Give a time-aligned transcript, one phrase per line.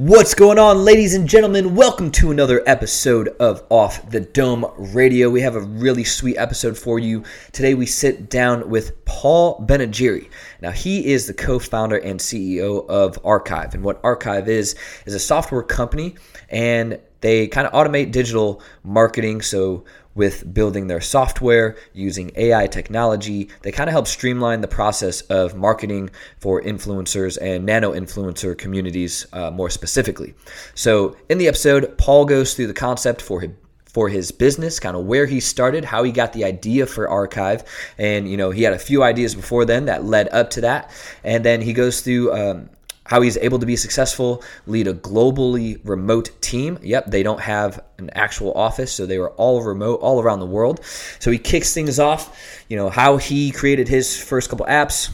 [0.00, 1.74] What's going on, ladies and gentlemen?
[1.74, 5.28] Welcome to another episode of Off the Dome Radio.
[5.28, 7.24] We have a really sweet episode for you.
[7.50, 10.30] Today, we sit down with Paul Benigeri.
[10.60, 13.74] Now, he is the co founder and CEO of Archive.
[13.74, 16.14] And what Archive is, is a software company,
[16.48, 19.42] and they kind of automate digital marketing.
[19.42, 19.84] So,
[20.18, 23.48] with building their software using AI technology.
[23.62, 26.10] They kind of help streamline the process of marketing
[26.40, 30.34] for influencers and nano influencer communities uh, more specifically.
[30.74, 33.52] So, in the episode, Paul goes through the concept for his
[33.86, 37.64] for his business, kind of where he started, how he got the idea for Archive,
[37.96, 40.90] and you know he had a few ideas before then that led up to that,
[41.24, 42.68] and then he goes through um,
[43.08, 46.78] how he's able to be successful, lead a globally remote team.
[46.82, 50.46] Yep, they don't have an actual office, so they were all remote, all around the
[50.46, 50.84] world.
[51.18, 55.10] So he kicks things off, you know, how he created his first couple apps,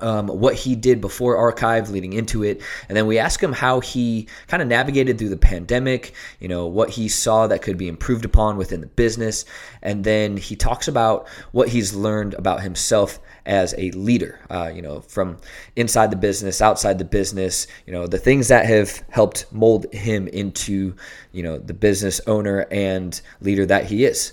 [0.00, 3.80] um, what he did before archive leading into it and then we ask him how
[3.80, 7.88] he kind of navigated through the pandemic you know what he saw that could be
[7.88, 9.44] improved upon within the business
[9.82, 14.82] and then he talks about what he's learned about himself as a leader, uh, you
[14.82, 15.38] know, from
[15.74, 20.28] inside the business, outside the business, you know, the things that have helped mold him
[20.28, 20.94] into,
[21.32, 24.32] you know, the business owner and leader that he is.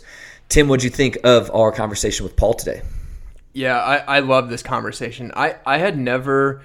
[0.50, 2.82] Tim, what'd you think of our conversation with Paul today?
[3.54, 5.32] Yeah, I, I love this conversation.
[5.36, 6.62] I, I had never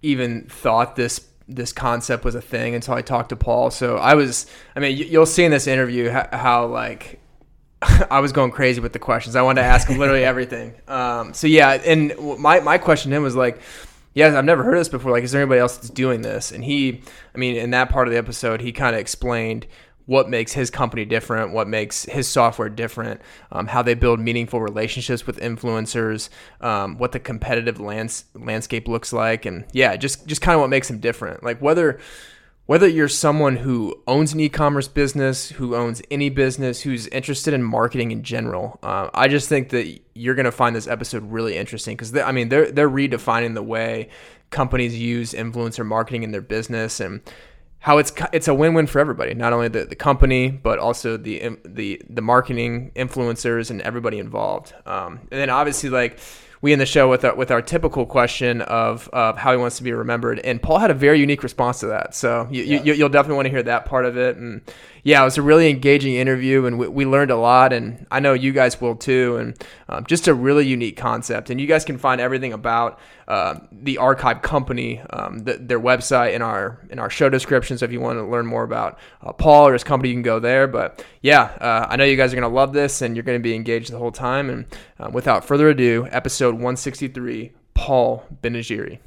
[0.00, 3.70] even thought this this concept was a thing until I talked to Paul.
[3.70, 4.46] So I was,
[4.76, 7.17] I mean, you'll see in this interview how, how like
[8.10, 9.36] I was going crazy with the questions.
[9.36, 10.74] I wanted to ask him literally everything.
[10.88, 13.60] Um, so yeah, and my my question to him was like,
[14.14, 15.12] "Yeah, I've never heard of this before.
[15.12, 17.02] Like, is there anybody else that's doing this?" And he,
[17.34, 19.66] I mean, in that part of the episode, he kind of explained
[20.06, 23.20] what makes his company different, what makes his software different,
[23.52, 26.30] um, how they build meaningful relationships with influencers,
[26.62, 30.70] um, what the competitive lands- landscape looks like, and yeah, just just kind of what
[30.70, 31.44] makes him different.
[31.44, 32.00] Like whether
[32.68, 37.62] whether you're someone who owns an e-commerce business, who owns any business, who's interested in
[37.62, 41.56] marketing in general, uh, I just think that you're going to find this episode really
[41.56, 44.10] interesting because I mean they're they're redefining the way
[44.50, 47.22] companies use influencer marketing in their business and
[47.78, 51.56] how it's it's a win-win for everybody, not only the, the company but also the
[51.64, 54.74] the the marketing influencers and everybody involved.
[54.84, 56.18] Um, and then obviously like
[56.60, 59.76] we end the show with our, with our typical question of, of how he wants
[59.76, 60.38] to be remembered.
[60.40, 62.14] And Paul had a very unique response to that.
[62.14, 62.82] So you, yeah.
[62.82, 64.36] you, will definitely want to hear that part of it.
[64.36, 64.62] And
[65.02, 67.72] yeah, it was a really engaging interview and we, we learned a lot.
[67.72, 69.36] And I know you guys will too.
[69.36, 71.50] And um, just a really unique concept.
[71.50, 76.34] And you guys can find everything about uh, the archive company, um, the, their website
[76.34, 77.78] in our in our show description.
[77.78, 80.22] So if you want to learn more about uh, Paul or his company, you can
[80.22, 80.66] go there.
[80.66, 83.54] But yeah, uh, I know you guys are to love this and you're to be
[83.54, 84.50] engaged the whole time.
[84.50, 84.66] And
[84.98, 88.98] uh, without further ado, episode 163, Paul Benigeri.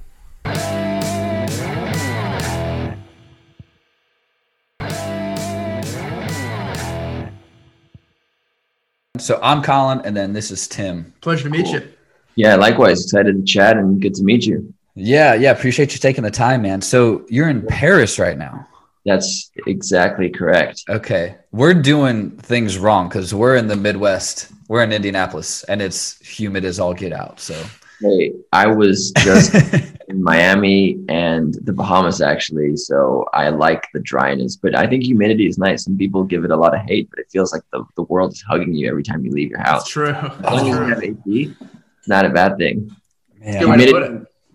[9.22, 11.14] So I'm Colin, and then this is Tim.
[11.22, 11.76] Pleasure to meet cool.
[11.76, 11.94] you.
[12.36, 13.04] Yeah, likewise.
[13.04, 14.74] Excited to chat and good to meet you.
[14.96, 15.52] Yeah, yeah.
[15.52, 16.82] Appreciate you taking the time, man.
[16.82, 18.68] So you're in Paris right now.
[19.06, 20.84] That's exactly correct.
[20.90, 21.36] Okay.
[21.52, 24.52] We're doing things wrong because we're in the Midwest.
[24.68, 27.40] We're in Indianapolis and it's humid as all get out.
[27.40, 27.62] So,
[28.02, 29.54] hey, I was just
[30.12, 32.76] in Miami and the Bahamas actually.
[32.76, 35.86] So I like the dryness, but I think humidity is nice.
[35.86, 38.34] Some people give it a lot of hate, but it feels like the, the world
[38.34, 39.84] is hugging you every time you leave your house.
[39.84, 40.10] That's true.
[40.10, 41.56] As long as you have AC,
[42.00, 42.92] it's not a bad thing.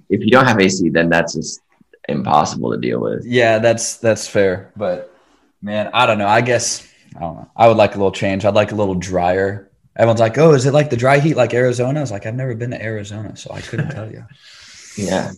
[0.09, 1.61] if you don't have AC, then that's just
[2.09, 3.25] impossible to deal with.
[3.25, 4.73] Yeah, that's that's fair.
[4.77, 5.12] But
[5.62, 6.28] man, I don't know.
[6.28, 6.87] I guess
[7.17, 7.50] I don't know.
[7.56, 8.44] I would like a little change.
[8.44, 9.71] I'd like a little drier.
[9.97, 12.34] Everyone's like, "Oh, is it like the dry heat like Arizona?" I was like, "I've
[12.34, 14.25] never been to Arizona, so I couldn't tell you."
[14.99, 15.33] Yeah.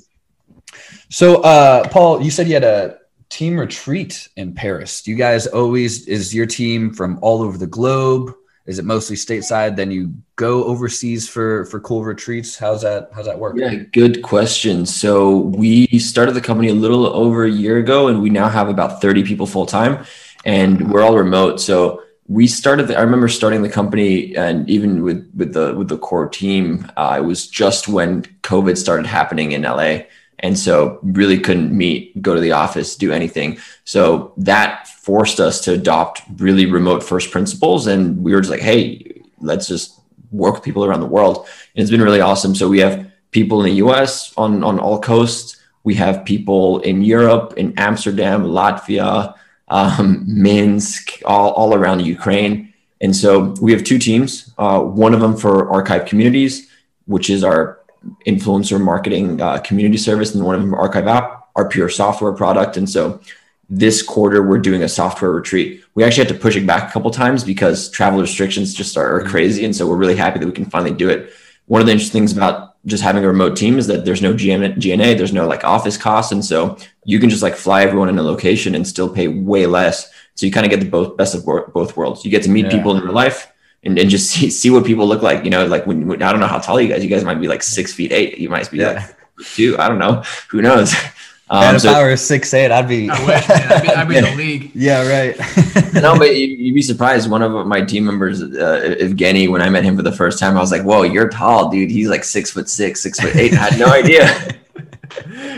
[1.09, 2.99] So, uh, Paul, you said you had a
[3.29, 5.03] team retreat in Paris.
[5.03, 8.35] Do you guys always is your team from all over the globe?
[8.67, 9.77] Is it mostly stateside?
[9.77, 12.59] Then you go overseas for for cool retreats.
[12.59, 13.09] How's that?
[13.15, 13.57] How's that work?
[13.57, 14.85] Yeah, good question.
[14.85, 18.69] So we started the company a little over a year ago, and we now have
[18.69, 20.05] about thirty people full time,
[20.45, 21.61] and we're all remote.
[21.63, 22.89] So we started.
[22.89, 26.91] The, I remember starting the company, and even with with the with the core team,
[26.99, 30.01] uh, it was just when COVID started happening in LA
[30.41, 33.59] and so really couldn't meet go to the office do anything.
[33.85, 37.87] So that forced us to adopt really remote first principles.
[37.87, 40.01] And we were just like hey let's just
[40.31, 41.47] work with people around the world.
[41.75, 42.55] And it's been really awesome.
[42.55, 45.57] So we have people in the us on on all coasts.
[45.85, 49.35] We have people in europe in amsterdam latvia
[49.69, 52.75] um, minsk all, all around ukraine.
[53.01, 56.69] And so we have two teams uh, one of them for archive communities
[57.07, 57.78] which is our
[58.27, 62.77] influencer marketing uh, community service, and one of them Archive app, our pure software product.
[62.77, 63.21] And so
[63.71, 65.83] this quarter we're doing a software retreat.
[65.95, 69.17] We actually had to push it back a couple times because travel restrictions just are,
[69.17, 71.33] are crazy, and so we're really happy that we can finally do it.
[71.67, 74.33] One of the interesting things about just having a remote team is that there's no
[74.33, 78.19] G&A, there's no like office costs, and so you can just like fly everyone in
[78.19, 80.11] a location and still pay way less.
[80.35, 82.25] So you kind of get the both best of both worlds.
[82.25, 82.71] You get to meet yeah.
[82.71, 83.53] people in real life
[83.85, 85.45] and, and just see, see what people look like.
[85.45, 87.03] You know, like when, when, I don't know how tall you guys.
[87.03, 88.39] You guys might be like six feet eight.
[88.39, 88.93] You might be yeah.
[88.93, 89.17] like
[89.47, 89.77] two.
[89.79, 90.23] I don't know.
[90.51, 90.95] Who knows?
[91.51, 93.09] Um, and if so, I were six eight, I'd be.
[93.09, 93.73] I wish, man.
[93.73, 94.71] I'd be, I'd be in the league.
[94.75, 95.35] Yeah, right.
[95.95, 97.31] no, but you'd be surprised.
[97.31, 100.59] One of my team members, uh, Evgeny, when I met him for the first time,
[100.59, 103.55] I was like, "Whoa, you're tall, dude." He's like six foot six, six foot eight.
[103.55, 104.27] I had no idea.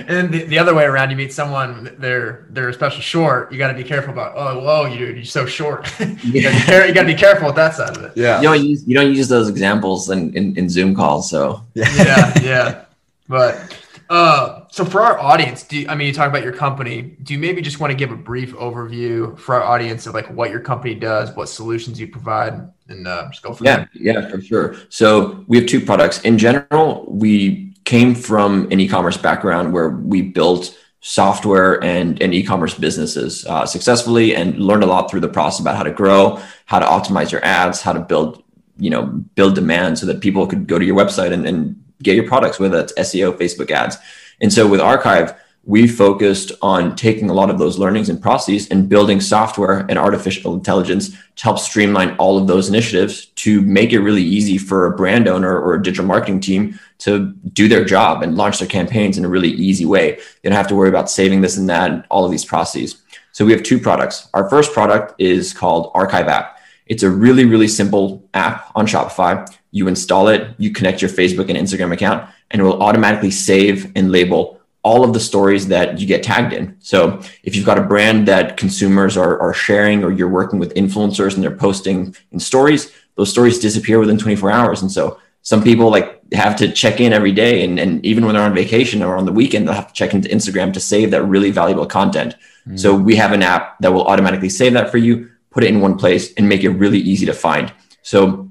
[0.09, 3.53] And the, the other way around, you meet someone they're they're especially short.
[3.53, 4.35] You got to be careful about.
[4.37, 5.89] Oh, whoa, you you're so short.
[6.23, 8.13] you got to be careful with that side of it.
[8.17, 8.41] Yeah.
[8.41, 11.31] You don't use you don't use those examples in in, in Zoom calls.
[11.31, 12.85] So yeah, yeah, yeah.
[13.29, 13.77] But
[14.11, 17.17] uh, so for our audience, do you, I mean you talk about your company?
[17.23, 20.27] Do you maybe just want to give a brief overview for our audience of like
[20.31, 24.29] what your company does, what solutions you provide, and uh, just go for yeah, Yeah,
[24.29, 24.77] for sure.
[24.89, 26.21] So we have two products.
[26.23, 32.75] In general, we came from an e-commerce background where we built software and, and e-commerce
[32.75, 36.79] businesses uh, successfully and learned a lot through the process about how to grow, how
[36.79, 38.43] to optimize your ads, how to build
[38.81, 42.17] you know build demand so that people could go to your website and, and get
[42.17, 43.97] your products, whether that's SEO, Facebook ads.
[44.41, 45.35] And so with Archive,
[45.65, 49.99] we focused on taking a lot of those learnings and processes and building software and
[49.99, 54.87] artificial intelligence to help streamline all of those initiatives to make it really easy for
[54.87, 58.69] a brand owner or a digital marketing team to do their job and launch their
[58.69, 60.12] campaigns in a really easy way.
[60.43, 63.03] They don't have to worry about saving this and that and all of these processes.
[63.33, 64.29] So we have two products.
[64.35, 66.59] Our first product is called Archive App.
[66.87, 71.49] It's a really, really simple app on Shopify you install it, you connect your Facebook
[71.49, 76.00] and Instagram account, and it will automatically save and label all of the stories that
[76.00, 76.77] you get tagged in.
[76.81, 80.75] So if you've got a brand that consumers are, are sharing or you're working with
[80.75, 84.81] influencers and they're posting in stories, those stories disappear within 24 hours.
[84.81, 88.35] And so some people like have to check in every day and, and even when
[88.35, 91.11] they're on vacation or on the weekend, they'll have to check into Instagram to save
[91.11, 92.35] that really valuable content.
[92.67, 92.76] Mm-hmm.
[92.76, 95.81] So we have an app that will automatically save that for you, put it in
[95.81, 97.73] one place and make it really easy to find.
[98.03, 98.50] So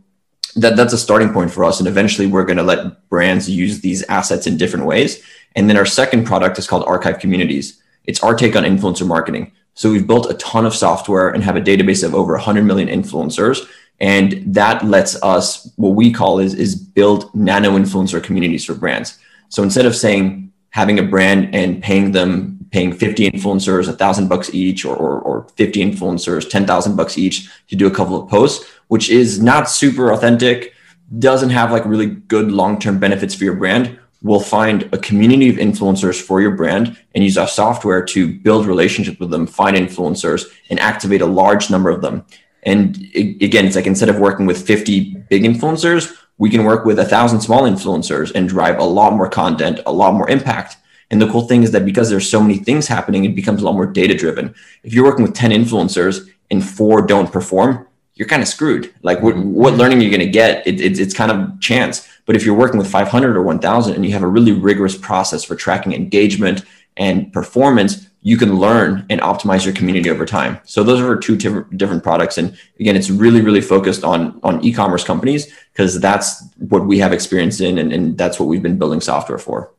[0.56, 1.80] that that's a starting point for us.
[1.80, 5.24] And eventually we're going to let brands use these assets in different ways.
[5.56, 7.82] And then our second product is called Archive Communities.
[8.06, 9.52] It's our take on influencer marketing.
[9.74, 12.88] So we've built a ton of software and have a database of over 100 million
[12.88, 13.68] influencers.
[14.00, 19.18] And that lets us, what we call is, is build nano influencer communities for brands.
[19.50, 24.28] So instead of saying having a brand and paying them paying 50 influencers a thousand
[24.28, 28.30] bucks each or, or, or 50 influencers 10,000 bucks each to do a couple of
[28.30, 30.74] posts, which is not super authentic,
[31.18, 33.98] doesn't have like really good long-term benefits for your brand.
[34.22, 38.66] We'll find a community of influencers for your brand and use our software to build
[38.66, 42.26] relationships with them, find influencers and activate a large number of them.
[42.64, 47.00] And again, it's like instead of working with 50 big influencers, we can work with
[47.00, 50.78] a thousand small influencers and drive a lot more content, a lot more impact
[51.12, 53.66] and the cool thing is that because there's so many things happening, it becomes a
[53.66, 54.54] lot more data driven.
[54.84, 58.94] If you're working with 10 influencers and four don't perform, you're kind of screwed.
[59.02, 62.08] Like what, what learning you're going to get, it, it, it's kind of chance.
[62.30, 65.44] But if you're working with 500 or 1000 and you have a really rigorous process
[65.44, 66.64] for tracking engagement
[66.96, 70.60] and performance, you can learn and optimize your community over time.
[70.64, 72.38] So those are two different products.
[72.38, 77.14] And again, it's really, really focused on, on e-commerce companies because that's what we have
[77.14, 77.80] experience in.
[77.80, 79.74] And, and that's what we've been building software for.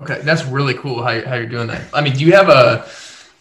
[0.00, 1.82] Okay, that's really cool how, how you're doing that.
[1.92, 2.88] I mean, do you have a?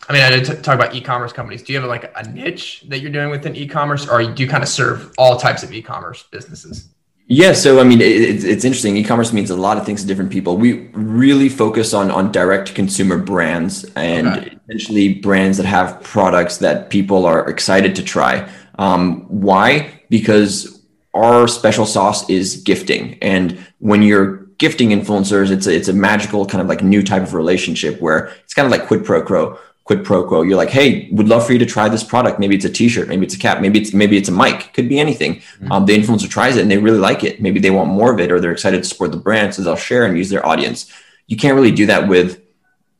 [0.09, 1.63] I mean, I did t- talk about e-commerce companies.
[1.63, 4.63] Do you have like a niche that you're doing within e-commerce, or do you kind
[4.63, 6.89] of serve all types of e-commerce businesses?
[7.31, 8.97] Yeah, so I mean, it, it's interesting.
[8.97, 10.57] E-commerce means a lot of things to different people.
[10.57, 14.57] We really focus on on direct consumer brands and okay.
[14.67, 18.49] essentially brands that have products that people are excited to try.
[18.79, 20.01] Um, why?
[20.09, 20.83] Because
[21.13, 26.47] our special sauce is gifting, and when you're gifting influencers, it's a, it's a magical
[26.47, 29.59] kind of like new type of relationship where it's kind of like quid pro quo.
[29.89, 30.43] Quid pro quo.
[30.43, 32.39] You're like, hey, would love for you to try this product.
[32.39, 34.71] Maybe it's a T-shirt, maybe it's a cap, maybe it's maybe it's a mic.
[34.73, 35.37] Could be anything.
[35.37, 35.71] Mm-hmm.
[35.71, 37.41] Um, the influencer tries it and they really like it.
[37.41, 39.75] Maybe they want more of it, or they're excited to support the brand, so they'll
[39.75, 40.91] share and use their audience.
[41.25, 42.39] You can't really do that with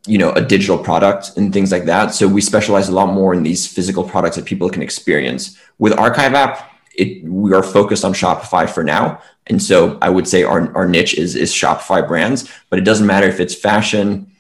[0.08, 3.34] you know a digital product and things like that so we specialize a lot more
[3.34, 8.06] in these physical products that people can experience with archive app it, we are focused
[8.06, 12.08] on shopify for now and so I would say our, our niche is, is Shopify
[12.08, 14.32] brands, but it doesn't matter if it's fashion,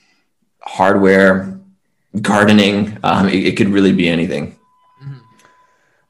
[0.62, 1.59] hardware,
[2.22, 2.98] gardening.
[3.04, 4.58] Um, it, it, could really be anything.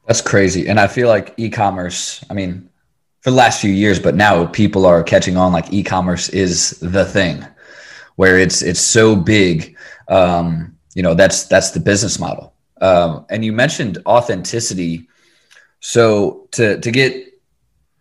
[0.08, 0.68] That's crazy.
[0.68, 2.70] And I feel like e-commerce, I mean,
[3.22, 7.06] for the last few years, but now people are catching on like e-commerce is the
[7.06, 7.46] thing
[8.16, 9.78] where it's, it's so big.
[10.08, 12.54] Um, you know that's that's the business model.
[12.82, 15.08] Um, and you mentioned authenticity.
[15.80, 17.40] So to to get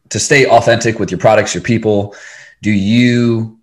[0.08, 2.16] to stay authentic with your products, your people,
[2.62, 3.58] do you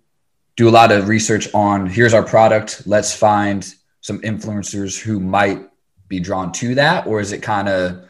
[0.56, 3.74] do a lot of research on here's our product, let's find
[4.06, 5.68] some influencers who might
[6.06, 8.08] be drawn to that, or is it kind of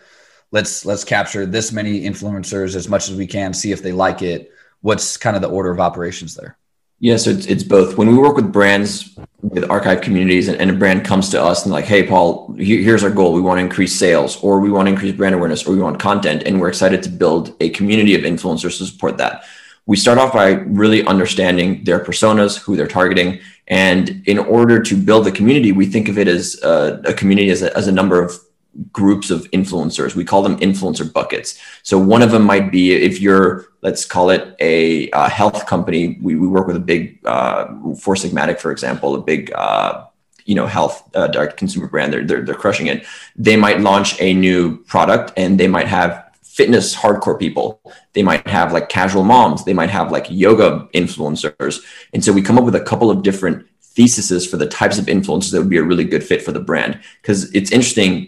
[0.53, 4.21] let's let's capture this many influencers as much as we can, see if they like
[4.21, 4.53] it.
[4.83, 6.59] What's kind of the order of operations there?
[6.99, 7.97] Yeah, so it's, it's both.
[7.97, 11.65] When we work with brands, with archive communities, and, and a brand comes to us
[11.65, 13.33] and like, hey, Paul, here, here's our goal.
[13.33, 15.99] We want to increase sales, or we want to increase brand awareness, or we want
[15.99, 19.45] content, and we're excited to build a community of influencers to support that.
[19.87, 20.49] We start off by
[20.83, 25.87] really understanding their personas, who they're targeting, and in order to build a community, we
[25.87, 28.39] think of it as a, a community as a, as a number of
[28.93, 30.15] groups of influencers.
[30.15, 31.59] We call them influencer buckets.
[31.83, 36.19] So one of them might be if you're, let's call it a, a health company.
[36.21, 37.67] We, we work with a big uh,
[37.99, 40.07] Four Sigmatic, for example, a big uh,
[40.45, 42.13] you know health uh, direct consumer brand.
[42.13, 43.05] They're, they're they're crushing it.
[43.35, 46.26] They might launch a new product and they might have
[46.57, 47.81] fitness hardcore people.
[48.15, 49.65] They might have like casual moms.
[49.65, 51.85] They might have like yoga influencers.
[52.15, 55.07] And so we come up with a couple of different theses for the types of
[55.07, 56.99] influencers that would be a really good fit for the brand.
[57.21, 58.27] Because it's interesting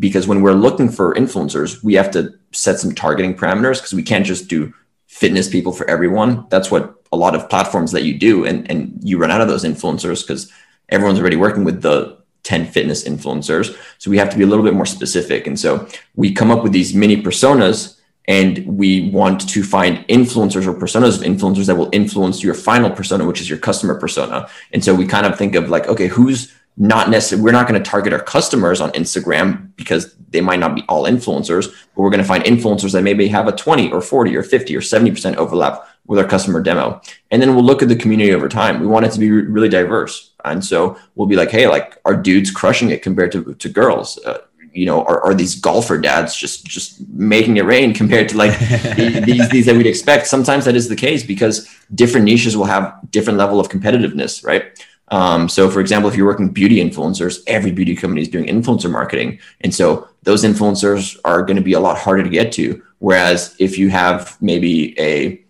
[0.00, 4.02] because when we're looking for influencers, we have to set some targeting parameters because we
[4.02, 4.74] can't just do
[5.06, 6.46] fitness people for everyone.
[6.50, 9.48] That's what a lot of platforms that you do, and and you run out of
[9.48, 10.52] those influencers because
[10.88, 12.18] everyone's already working with the
[12.48, 13.76] 10 fitness influencers.
[13.98, 15.46] So we have to be a little bit more specific.
[15.46, 15.86] And so
[16.16, 21.18] we come up with these mini personas and we want to find influencers or personas
[21.18, 24.94] of influencers that will influence your final persona which is your customer persona and so
[24.94, 28.12] we kind of think of like okay who's not necessarily we're not going to target
[28.12, 32.32] our customers on instagram because they might not be all influencers but we're going to
[32.32, 36.18] find influencers that maybe have a 20 or 40 or 50 or 70% overlap with
[36.18, 37.00] our customer demo
[37.30, 39.68] and then we'll look at the community over time we want it to be really
[39.68, 43.68] diverse and so we'll be like hey like our dudes crushing it compared to, to
[43.68, 44.38] girls uh,
[44.72, 48.56] you know, are, are these golfer dads just just making it rain compared to like
[49.26, 50.28] these these that we'd expect?
[50.28, 54.86] Sometimes that is the case because different niches will have different level of competitiveness, right?
[55.10, 58.90] Um, so, for example, if you're working beauty influencers, every beauty company is doing influencer
[58.90, 62.80] marketing, and so those influencers are going to be a lot harder to get to.
[62.98, 65.42] Whereas if you have maybe a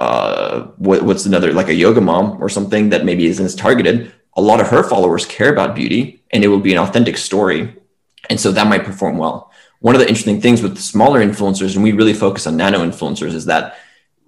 [0.00, 4.12] uh, what, what's another like a yoga mom or something that maybe isn't as targeted,
[4.34, 7.76] a lot of her followers care about beauty, and it will be an authentic story
[8.28, 9.50] and so that might perform well.
[9.80, 13.34] One of the interesting things with smaller influencers, and we really focus on nano influencers,
[13.34, 13.78] is that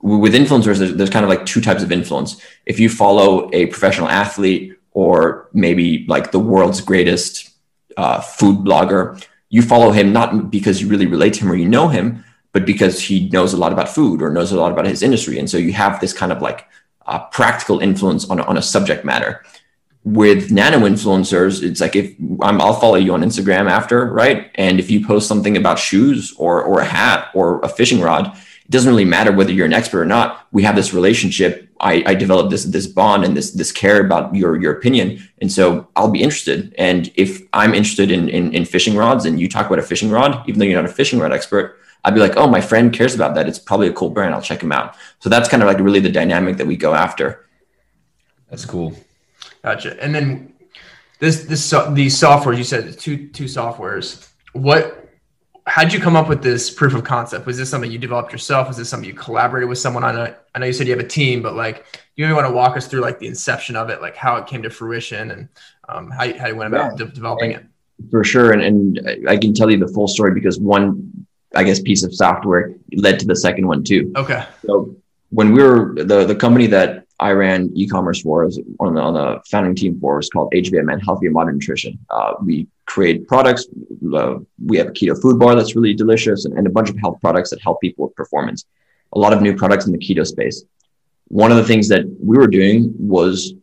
[0.00, 2.40] with influencers, there's, there's kind of like two types of influence.
[2.64, 7.50] If you follow a professional athlete or maybe like the world's greatest
[7.96, 11.68] uh, food blogger, you follow him not because you really relate to him or you
[11.68, 14.87] know him, but because he knows a lot about food or knows a lot about
[14.87, 15.38] his industry.
[15.38, 16.66] And so you have this kind of like
[17.06, 19.42] uh, practical influence on, on a subject matter
[20.04, 24.50] with nano influencers, it's like if I'm, I'll follow you on Instagram after, right?
[24.56, 28.26] And if you post something about shoes or or a hat or a fishing rod,
[28.26, 30.47] it doesn't really matter whether you're an expert or not.
[30.50, 31.68] We have this relationship.
[31.78, 35.52] I, I developed this this bond and this this care about your your opinion, and
[35.52, 36.75] so I'll be interested.
[36.78, 40.11] And if I'm interested in in, in fishing rods, and you talk about a fishing
[40.11, 42.92] rod, even though you're not a fishing rod expert, I'd be like, oh, my friend
[42.92, 43.49] cares about that.
[43.49, 44.35] It's probably a cool brand.
[44.35, 44.97] I'll check him out.
[45.21, 47.47] So that's kind of like really the dynamic that we go after.
[48.50, 48.94] That's cool.
[49.62, 50.02] Gotcha.
[50.02, 50.52] And then
[51.21, 54.28] this this so, these softwares you said two two softwares.
[54.52, 55.09] What
[55.66, 57.47] how'd you come up with this proof of concept?
[57.47, 58.68] Was this something you developed yourself?
[58.68, 60.16] Was this something you collaborated with someone on?
[60.16, 62.52] A, I know you said you have a team, but like, you maybe want to
[62.52, 65.49] walk us through like the inception of it, like how it came to fruition and
[65.88, 67.06] um, how, you, how you went about yeah.
[67.06, 67.64] de- developing it.
[68.11, 68.52] For sure.
[68.52, 72.14] And, and I can tell you the full story because one, I guess, piece of
[72.14, 74.12] software led to the second one too.
[74.16, 74.44] Okay.
[74.66, 74.97] So
[75.30, 79.14] when we were the, the company that I ran e-commerce for was on the, on
[79.14, 81.99] the founding team for was called HVMN, Healthy and Modern Nutrition.
[82.11, 83.66] Uh, we create products.
[84.12, 86.97] Uh, we have a keto food bar that's really delicious and, and a bunch of
[86.99, 88.64] health products that help people with performance.
[89.12, 90.64] A lot of new products in the keto space.
[91.28, 93.54] One of the things that we were doing was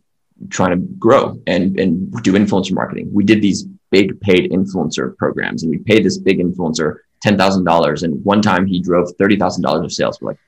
[0.48, 3.10] trying to grow and, and do influencer marketing.
[3.12, 8.02] We did these big paid influencer programs and we paid this big influencer $10,000.
[8.02, 10.20] And one time he drove $30,000 of sales.
[10.20, 10.38] We're like,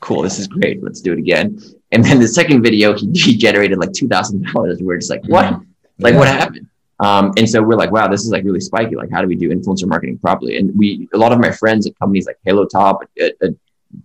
[0.00, 0.82] cool, this is great.
[0.82, 1.58] Let's do it again.
[1.92, 4.78] And then the second video, he, he generated like two thousand dollars.
[4.82, 5.46] We're just like, what?
[5.46, 5.62] Mm-hmm.
[5.98, 6.66] Like, what happened?
[7.00, 8.96] Um, and so we're like, wow, this is like really spiky.
[8.96, 10.56] Like, how do we do influencer marketing properly?
[10.58, 13.54] And we, a lot of my friends at companies like Halo Top, at, at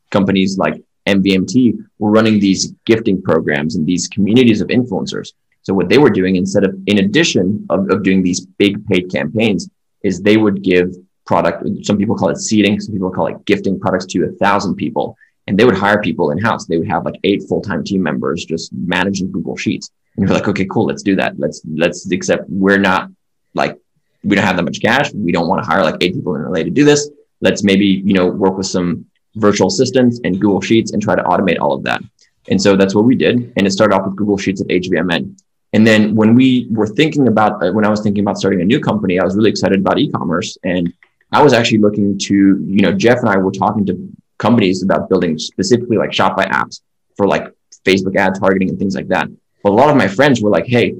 [0.09, 5.33] companies like MVMT, were running these gifting programs and these communities of influencers.
[5.61, 9.11] So what they were doing instead of, in addition of, of doing these big paid
[9.11, 9.69] campaigns,
[10.03, 10.95] is they would give
[11.27, 11.63] product.
[11.85, 12.79] Some people call it seeding.
[12.79, 15.15] Some people call it gifting products to a thousand people
[15.47, 16.65] and they would hire people in house.
[16.65, 19.89] They would have like eight full time team members just managing Google Sheets.
[20.15, 21.39] And you're like, okay, cool, let's do that.
[21.39, 23.09] Let's let's accept we're not
[23.53, 23.77] like
[24.23, 25.13] we don't have that much cash.
[25.13, 27.09] We don't want to hire like eight people in LA to do this.
[27.39, 29.05] Let's maybe, you know, work with some
[29.35, 32.01] virtual assistants and Google Sheets and try to automate all of that.
[32.49, 33.53] And so that's what we did.
[33.55, 35.39] And it started off with Google Sheets at HVMN.
[35.73, 38.65] And then when we were thinking about, uh, when I was thinking about starting a
[38.65, 40.57] new company, I was really excited about e-commerce.
[40.63, 40.91] And
[41.31, 45.09] I was actually looking to, you know, Jeff and I were talking to companies about
[45.09, 46.81] building specifically like Shopify apps
[47.15, 47.51] for like
[47.85, 49.27] Facebook ad targeting and things like that.
[49.63, 50.95] But a lot of my friends were like, hey,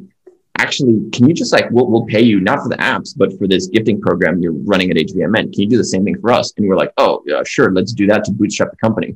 [0.58, 3.48] actually, can you just like, we'll, we'll pay you not for the apps, but for
[3.48, 5.54] this gifting program you're running at HVMN.
[5.54, 6.54] Can you do the same thing for us?
[6.58, 9.16] And we're like, oh, yeah, sure, let's do that to bootstrap the company.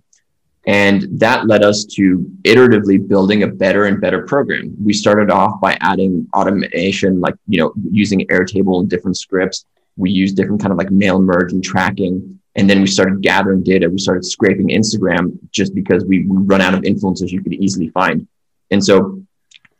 [0.67, 4.75] And that led us to iteratively building a better and better program.
[4.79, 9.65] We started off by adding automation, like, you know, using Airtable and different scripts.
[10.01, 12.39] We used different kind of like mail merge and tracking.
[12.55, 13.89] And then we started gathering data.
[13.89, 18.27] We started scraping Instagram just because we run out of influencers you could easily find.
[18.71, 19.21] And so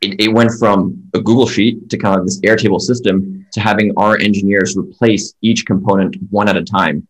[0.00, 3.92] it, it went from a Google sheet to kind of this Airtable system to having
[3.98, 7.06] our engineers replace each component one at a time.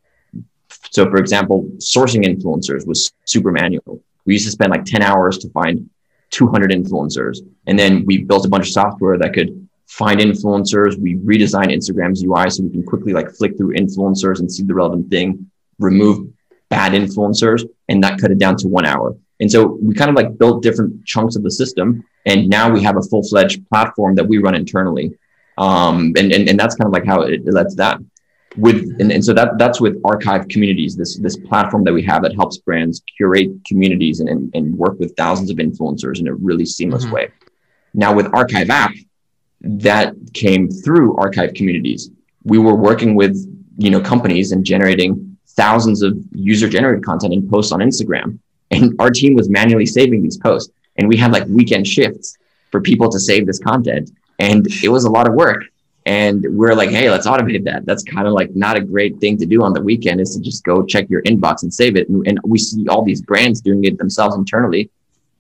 [0.91, 4.03] So, for example, sourcing influencers was super manual.
[4.25, 5.89] We used to spend like 10 hours to find
[6.31, 7.39] 200 influencers.
[7.67, 10.99] And then we built a bunch of software that could find influencers.
[10.99, 14.75] We redesigned Instagram's UI so we can quickly like flick through influencers and see the
[14.75, 16.29] relevant thing, remove
[16.69, 19.17] bad influencers, and that cut it down to one hour.
[19.41, 22.05] And so we kind of like built different chunks of the system.
[22.27, 25.19] And now we have a full fledged platform that we run internally.
[25.59, 27.99] Um, and, and, and that's kind of like how it, it lets that
[28.57, 32.23] with, and, and so that that's with archive communities, this, this platform that we have
[32.23, 36.35] that helps brands curate communities and, and, and work with thousands of influencers in a
[36.35, 37.15] really seamless mm-hmm.
[37.15, 37.33] way.
[37.95, 38.93] Now with archive app,
[39.63, 42.11] that came through archive communities.
[42.45, 43.37] We were working with,
[43.79, 48.39] you know, companies and generating thousands of user generated content and posts on Instagram
[48.73, 50.73] and our team was manually saving these posts.
[50.97, 52.37] And we had like weekend shifts
[52.71, 54.11] for people to save this content.
[54.39, 55.65] And it was a lot of work.
[56.05, 57.87] And we're like, hey, let's automate that.
[57.87, 60.43] That's kind of like not a great thing to do on the weekend is to
[60.43, 62.09] just go check your inbox and save it.
[62.09, 64.91] And, and we see all these brands doing it themselves internally.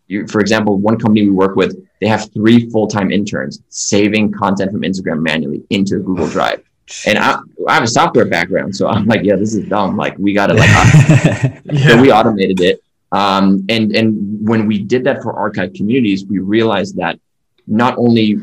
[0.07, 4.73] You, for example, one company we work with, they have three full-time interns saving content
[4.73, 6.62] from Instagram manually into Google Drive.
[7.07, 7.38] And I,
[7.69, 9.97] I have a software background, so I'm like, yeah, this is dumb.
[9.97, 10.69] Like we got to like,
[11.65, 11.88] yeah.
[11.88, 16.38] so we automated it um, and and when we did that for archive communities, we
[16.38, 17.21] realized that
[17.67, 18.38] not only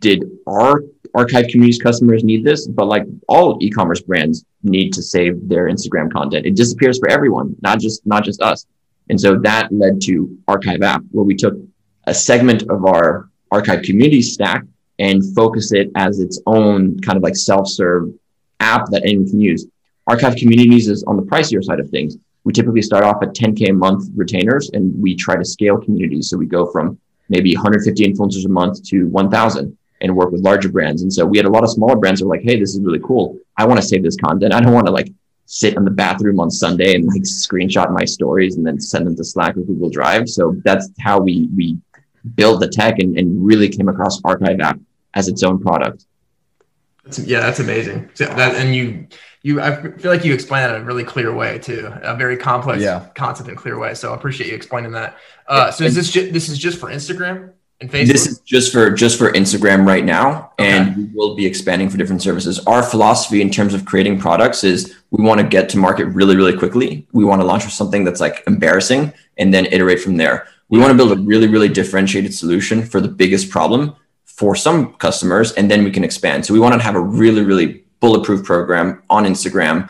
[0.00, 0.82] did our
[1.14, 6.12] archive communities customers need this, but like all e-commerce brands need to save their Instagram
[6.12, 6.44] content.
[6.44, 8.66] It disappears for everyone, not just not just us.
[9.10, 11.54] And so that led to Archive App, where we took
[12.06, 14.64] a segment of our archive community stack
[14.98, 18.10] and focus it as its own kind of like self-serve
[18.60, 19.66] app that anyone can use.
[20.06, 23.70] Archive communities is on the pricier side of things we typically start off at 10K
[23.70, 26.28] a month retainers and we try to scale communities.
[26.28, 30.68] So we go from maybe 150 influencers a month to 1,000 and work with larger
[30.68, 31.02] brands.
[31.02, 32.80] And so we had a lot of smaller brands that were like, hey, this is
[32.80, 33.38] really cool.
[33.56, 34.52] I want to save this content.
[34.52, 35.10] I don't want to like
[35.46, 39.16] sit in the bathroom on Sunday and like screenshot my stories and then send them
[39.16, 40.28] to Slack or Google Drive.
[40.28, 41.78] So that's how we we
[42.34, 44.78] built the tech and, and really came across Archive app
[45.14, 46.06] as its own product.
[47.04, 48.10] That's, yeah, that's amazing.
[48.14, 49.06] So that, and you
[49.42, 52.38] you I feel like you explain that in a really clear way too, a very
[52.38, 53.06] complex yeah.
[53.14, 53.92] concept in a clear way.
[53.94, 55.18] So I appreciate you explaining that.
[55.46, 58.06] Uh, so is this just, this is just for Instagram and Facebook?
[58.06, 60.72] This is just for just for Instagram right now, okay.
[60.72, 62.58] and we will be expanding for different services.
[62.60, 66.36] Our philosophy in terms of creating products is we want to get to market really
[66.36, 67.06] really quickly.
[67.12, 70.48] We want to launch with something that's like embarrassing and then iterate from there.
[70.68, 74.94] We want to build a really really differentiated solution for the biggest problem for some
[74.94, 76.44] customers, and then we can expand.
[76.44, 79.88] So we want to have a really really bulletproof program on Instagram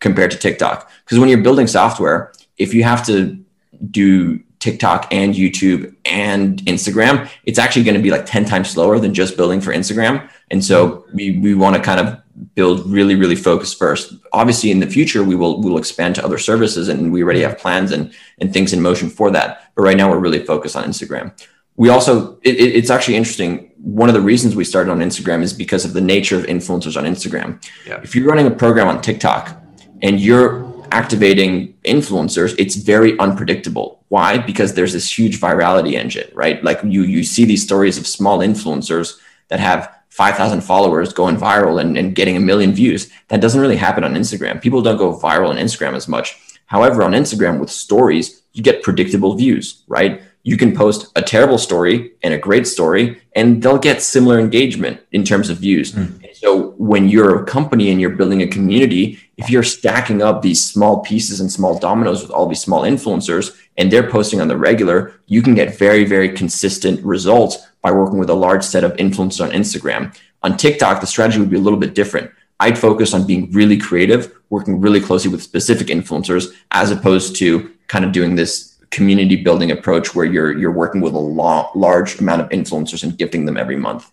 [0.00, 0.90] compared to TikTok.
[1.04, 3.42] Because when you're building software, if you have to
[3.90, 8.98] do TikTok and YouTube and Instagram, it's actually going to be like 10 times slower
[8.98, 10.28] than just building for Instagram.
[10.50, 12.20] And so we, we want to kind of
[12.54, 14.14] build really, really focused first.
[14.32, 17.42] Obviously in the future, we will, we will expand to other services and we already
[17.42, 19.72] have plans and, and things in motion for that.
[19.74, 21.32] But right now we're really focused on Instagram
[21.78, 25.54] we also it, it's actually interesting one of the reasons we started on instagram is
[25.54, 28.00] because of the nature of influencers on instagram yeah.
[28.02, 29.56] if you're running a program on tiktok
[30.02, 36.62] and you're activating influencers it's very unpredictable why because there's this huge virality engine right
[36.62, 41.80] like you you see these stories of small influencers that have 5000 followers going viral
[41.80, 44.60] and, and getting a million views that doesn't really happen on instagram.
[44.60, 46.36] People don't go viral on instagram as much.
[46.66, 50.20] However on instagram with stories you get predictable views right?
[50.42, 55.00] You can post a terrible story and a great story and they'll get similar engagement
[55.12, 55.92] in terms of views.
[55.92, 56.34] Mm.
[56.34, 60.64] so when you're a company and you're building a community if you're stacking up these
[60.64, 64.56] small pieces and small dominoes with all these small influencers and they're posting on the
[64.56, 68.96] regular you can get very very consistent results by working with a large set of
[68.96, 72.30] influencers on instagram On TikTok, the strategy would be a little bit different.
[72.60, 77.70] I'd focus on being really creative, working really closely with specific influencers, as opposed to
[77.86, 82.40] kind of doing this community building approach where you're you're working with a large amount
[82.40, 84.10] of influencers and gifting them every month.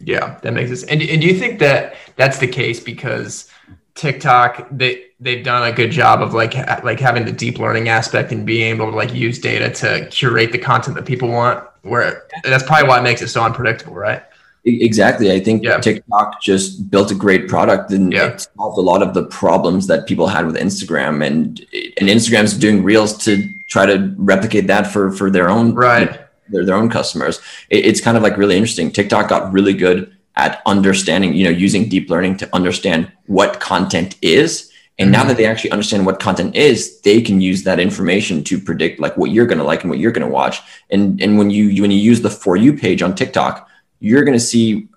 [0.00, 0.84] Yeah, that makes sense.
[0.84, 3.50] And, and do you think that that's the case because
[3.96, 7.88] TikTok they they've done a good job of like ha- like having the deep learning
[7.88, 11.64] aspect and being able to like use data to curate the content that people want.
[11.82, 14.22] Where that's probably why it makes it so unpredictable, right?
[14.64, 15.30] Exactly.
[15.32, 15.78] I think Yeah.
[15.78, 18.26] TikTok just built a great product and Yeah.
[18.26, 21.64] it solved a lot of the problems that people had with Instagram and
[21.98, 26.18] and Instagram's doing reels to try to replicate that for for their own Right.
[26.50, 27.40] their, their own customers.
[27.70, 28.90] It, it's kind of like really interesting.
[28.90, 34.16] TikTok got really good at understanding, you know, using deep learning to understand what content
[34.20, 34.70] is.
[34.98, 35.28] And now mm-hmm.
[35.28, 39.16] that they actually understand what content is, they can use that information to predict like
[39.16, 40.60] what you're going to like and what you're going to watch.
[40.90, 43.68] And and when you when you use the for you page on TikTok,
[44.00, 44.88] you're going to see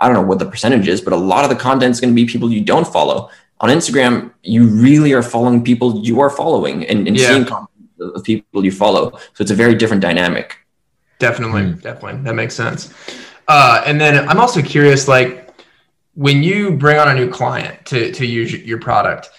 [0.00, 2.12] I don't know what the percentage is, but a lot of the content is going
[2.12, 3.30] to be people you don't follow.
[3.60, 7.28] On Instagram, you really are following people you are following and, and Yeah.
[7.28, 9.10] seeing content of people you follow.
[9.32, 10.58] So it's a very different dynamic.
[11.18, 11.78] Definitely, hmm.
[11.78, 12.20] definitely.
[12.22, 12.92] That makes sense.
[13.48, 15.50] Uh, and then I'm also curious, like
[16.14, 19.30] when you bring on a new client to, to use your product,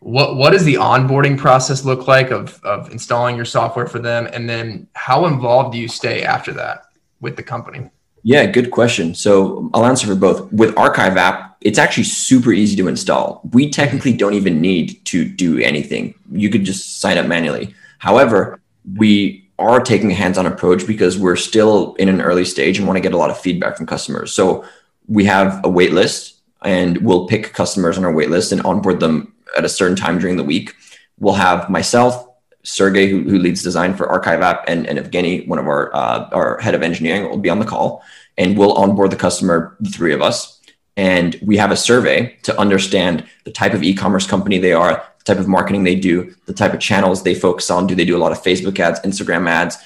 [0.00, 4.28] what what does the onboarding process look like of, of installing your software for them?
[4.32, 6.84] And then how involved do you stay after that
[7.20, 7.90] with the company?
[8.22, 9.14] Yeah, good question.
[9.14, 10.52] So I'll answer for both.
[10.52, 13.42] With Archive app, it's actually super easy to install.
[13.52, 16.14] We technically don't even need to do anything.
[16.30, 17.74] You could just sign up manually.
[17.98, 18.60] However,
[18.96, 22.96] we are taking a hands-on approach because we're still in an early stage and want
[22.96, 24.32] to get a lot of feedback from customers.
[24.32, 24.64] So
[25.06, 29.00] we have a wait list and we'll pick customers on our wait list and onboard
[29.00, 30.74] them at a certain time during the week.
[31.18, 32.26] We'll have myself,
[32.62, 36.28] Sergey, who, who leads design for Archive app, and, and Evgeny, one of our uh,
[36.32, 38.02] our head of engineering, will be on the call,
[38.38, 40.60] and we'll onboard the customer, the three of us,
[40.96, 45.38] and we have a survey to understand the type of e-commerce company they are, type
[45.38, 47.86] of marketing they do, the type of channels they focus on.
[47.86, 49.78] Do they do a lot of Facebook ads, Instagram ads?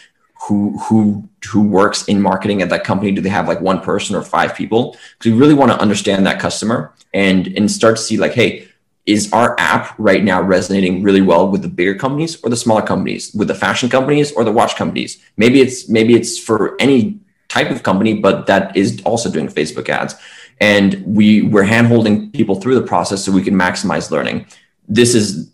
[0.46, 3.12] Who who who works in marketing at that company?
[3.12, 4.96] Do they have like one person or five people?
[5.18, 8.68] Because we really want to understand that customer and and start to see like, hey,
[9.08, 12.82] is our app right now resonating really well with the bigger companies or the smaller
[12.82, 17.18] companies with the fashion companies or the watch companies maybe it's maybe it's for any
[17.48, 20.14] type of company but that is also doing facebook ads
[20.60, 24.46] and we we're handholding people through the process so we can maximize learning
[24.88, 25.50] this is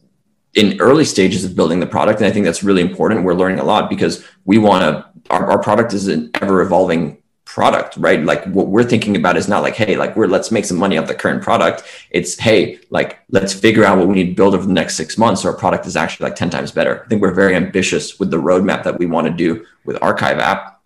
[0.54, 3.24] in early stages of building the product and i think that's really important.
[3.24, 7.20] We're learning a lot because we want to our, our product is an ever evolving
[7.44, 8.24] product right?
[8.24, 10.96] Like what we're thinking about is not like hey like we're let's make some money
[10.96, 11.82] off the current product.
[12.10, 15.18] It's hey like let's figure out what we need to build over the next six
[15.18, 17.02] months so our product is actually like 10 times better.
[17.04, 20.38] I think we're very ambitious with the roadmap that we want to do with archive
[20.38, 20.80] app.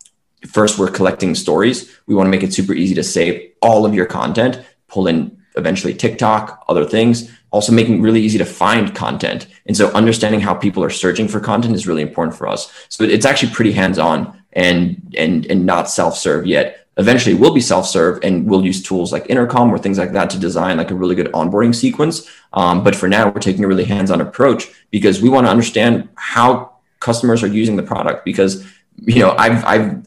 [0.47, 1.95] First we're collecting stories.
[2.07, 5.37] We want to make it super easy to save all of your content pull in
[5.57, 10.41] eventually tiktok other things also making it really easy to find content and so understanding
[10.41, 13.73] how people are searching for content is really important for us so it's actually pretty
[13.73, 19.13] hands-on and and and not self-serve yet eventually we'll be self-serve and we'll use tools
[19.13, 22.83] like intercom or things like that to design like a really good onboarding sequence um,
[22.83, 26.73] but for now we're taking a really hands-on approach because we want to understand how
[27.01, 30.05] customers are using the product because you know i've i've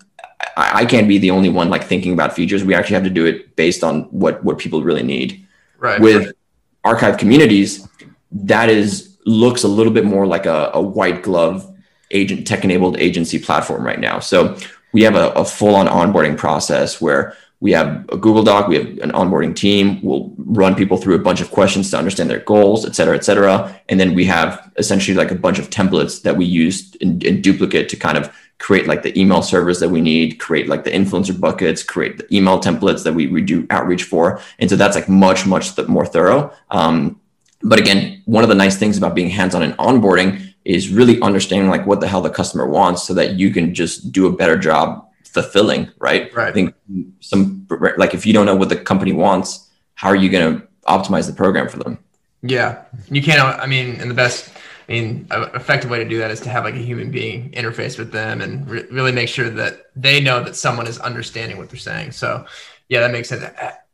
[0.58, 2.64] I I can't be the only one like thinking about features.
[2.64, 5.46] We actually have to do it based on what what people really need.
[5.78, 6.00] Right.
[6.00, 6.34] With
[6.84, 7.88] archive communities,
[8.32, 11.68] that is looks a little bit more like a, a white glove
[12.10, 14.20] agent tech enabled agency platform right now.
[14.20, 14.58] So
[14.94, 18.76] we have a, a full on onboarding process where we have a Google Doc, we
[18.76, 20.02] have an onboarding team.
[20.02, 23.24] We'll run people through a bunch of questions to understand their goals, et cetera, et
[23.24, 23.80] cetera.
[23.88, 27.42] And then we have essentially like a bunch of templates that we use in, in
[27.42, 30.92] duplicate to kind of create like the email servers that we need, create like the
[30.92, 34.40] influencer buckets, create the email templates that we, we do outreach for.
[34.60, 36.54] And so that's like much, much th- more thorough.
[36.70, 37.20] Um,
[37.64, 41.72] but again, one of the nice things about being hands-on and onboarding is really understanding
[41.72, 44.58] like what the hell the customer wants so that you can just do a better
[44.58, 46.32] job fulfilling, right?
[46.36, 46.50] Right.
[46.50, 46.76] I think
[47.20, 47.66] some
[47.98, 51.26] like if you don't know what the company wants, how are you going to optimize
[51.26, 51.98] the program for them?
[52.44, 53.42] Yeah, you can't.
[53.42, 54.52] I mean, in the best,
[54.88, 57.52] I mean, a effective way to do that is to have like a human being
[57.52, 61.58] interface with them and re- really make sure that they know that someone is understanding
[61.58, 62.12] what they're saying.
[62.12, 62.46] So,
[62.90, 63.44] yeah, that makes sense.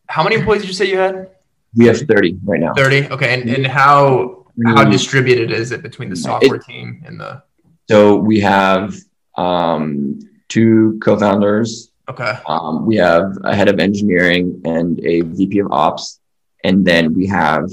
[0.08, 1.30] How many employees did you say you had?
[1.76, 2.74] We have 30 right now.
[2.74, 3.08] Thirty.
[3.08, 7.44] Okay, and and how how distributed is it between the software team and the?
[7.90, 8.96] So we have
[9.36, 11.92] um, two co-founders.
[12.10, 12.38] Okay.
[12.48, 16.20] Um, we have a head of engineering and a VP of ops,
[16.64, 17.70] and then we have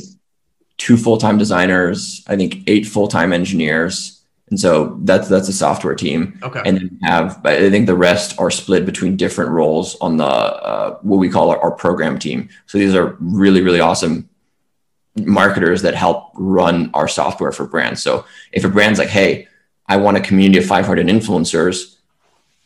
[0.78, 2.24] two full-time designers.
[2.26, 6.38] I think eight full-time engineers And so that's that's a software team.
[6.42, 6.60] Okay.
[6.64, 10.26] And then we have I think the rest are split between different roles on the
[10.26, 12.48] uh, what we call our, our program team.
[12.66, 14.28] So these are really really awesome
[15.16, 18.02] marketers that help run our software for brands.
[18.02, 19.48] So if a brand's like, hey,
[19.86, 21.96] I want a community of 500 influencers,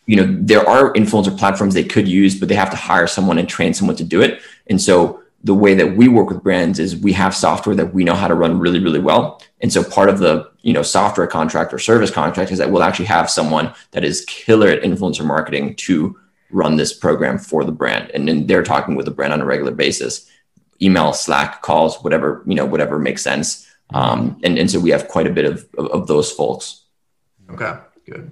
[0.07, 3.39] you know, there are influencer platforms they could use, but they have to hire someone
[3.39, 4.41] and train someone to do it.
[4.69, 8.05] And so the way that we work with brands is we have software that we
[8.05, 9.41] know how to run really, really well.
[9.61, 12.83] And so part of the, you know, software contract or service contract is that we'll
[12.83, 16.19] actually have someone that is killer at influencer marketing to
[16.51, 18.11] run this program for the brand.
[18.13, 20.29] And then they're talking with the brand on a regular basis
[20.81, 23.67] email, Slack, calls, whatever, you know, whatever makes sense.
[23.95, 26.85] Um, and, and so we have quite a bit of, of, of those folks.
[27.51, 27.75] Okay,
[28.07, 28.31] good.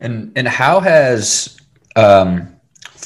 [0.00, 1.56] And and how has
[1.94, 2.55] um,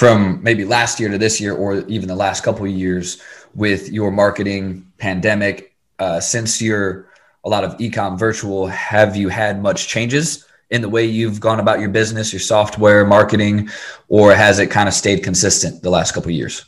[0.01, 3.21] from maybe last year to this year, or even the last couple of years,
[3.55, 7.11] with your marketing pandemic, uh, since you're
[7.45, 11.61] a lot of ecom virtual, have you had much changes in the way you've gone
[11.61, 13.69] about your business, your software marketing,
[14.09, 16.65] or has it kind of stayed consistent the last couple of years?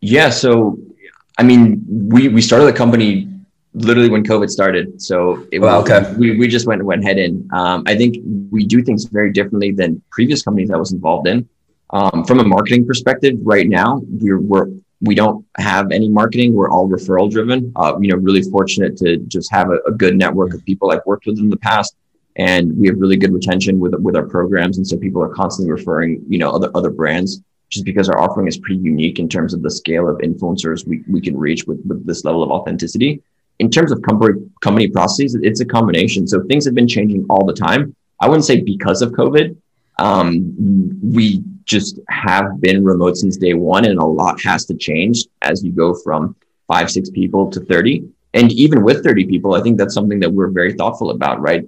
[0.00, 0.30] Yeah.
[0.30, 0.78] So,
[1.36, 3.28] I mean, we, we started the company
[3.72, 5.02] literally when COVID started.
[5.02, 6.14] So it well, okay.
[6.16, 7.48] we, we just went, went head in.
[7.52, 8.18] Um, I think
[8.52, 11.48] we do things very differently than previous companies I was involved in.
[11.90, 14.68] Um, from a marketing perspective, right now we're, we're
[15.00, 16.54] we don't have any marketing.
[16.54, 17.72] We're all referral driven.
[17.76, 21.04] Uh, you know, really fortunate to just have a, a, good network of people I've
[21.04, 21.94] worked with in the past,
[22.36, 24.78] and we have really good retention with with our programs.
[24.78, 28.46] And so people are constantly referring, you know, other other brands just because our offering
[28.46, 31.80] is pretty unique in terms of the scale of influencers we, we can reach with,
[31.86, 33.20] with this level of authenticity.
[33.58, 36.26] In terms of company, company processes, it's a combination.
[36.26, 37.94] So things have been changing all the time.
[38.20, 39.56] I wouldn't say because of COVID.
[39.98, 45.24] Um, we just have been remote since day one, and a lot has to change
[45.42, 48.08] as you go from five, six people to 30.
[48.34, 51.64] And even with 30 people, I think that's something that we're very thoughtful about, right?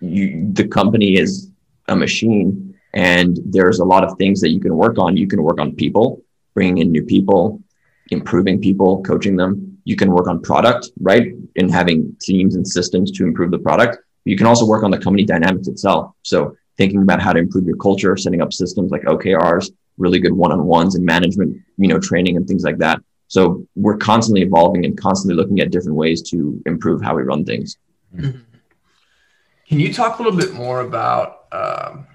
[0.00, 1.50] You, the company is
[1.88, 5.16] a machine and there's a lot of things that you can work on.
[5.16, 6.22] You can work on people,
[6.54, 7.62] bringing in new people,
[8.10, 9.78] improving people, coaching them.
[9.84, 11.32] You can work on product, right?
[11.56, 13.98] And having teams and systems to improve the product.
[14.24, 16.12] You can also work on the company dynamics itself.
[16.22, 20.32] So thinking about how to improve your culture, setting up systems like OKRs, really good
[20.32, 23.00] one-on-ones and management, you know, training and things like that.
[23.26, 27.44] So we're constantly evolving and constantly looking at different ways to improve how we run
[27.44, 27.76] things.
[28.16, 32.06] Can you talk a little bit more about um,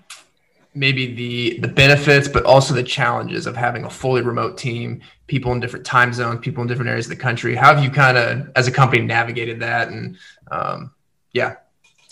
[0.73, 5.51] maybe the the benefits but also the challenges of having a fully remote team people
[5.51, 8.17] in different time zones people in different areas of the country how have you kind
[8.17, 10.17] of as a company navigated that and
[10.51, 10.91] um,
[11.31, 11.55] yeah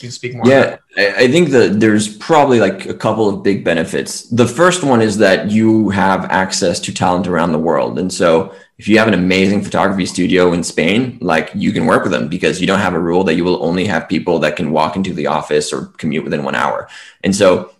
[0.01, 3.63] can you speak more yeah i think that there's probably like a couple of big
[3.63, 8.11] benefits the first one is that you have access to talent around the world and
[8.11, 12.11] so if you have an amazing photography studio in spain like you can work with
[12.11, 14.71] them because you don't have a rule that you will only have people that can
[14.71, 16.89] walk into the office or commute within one hour
[17.23, 17.71] and so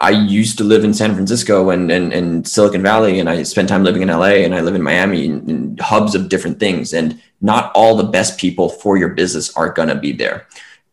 [0.00, 3.68] I used to live in San Francisco and, and, and Silicon Valley, and I spent
[3.68, 6.94] time living in LA and I live in Miami and, and hubs of different things.
[6.94, 10.46] And not all the best people for your business are going to be there.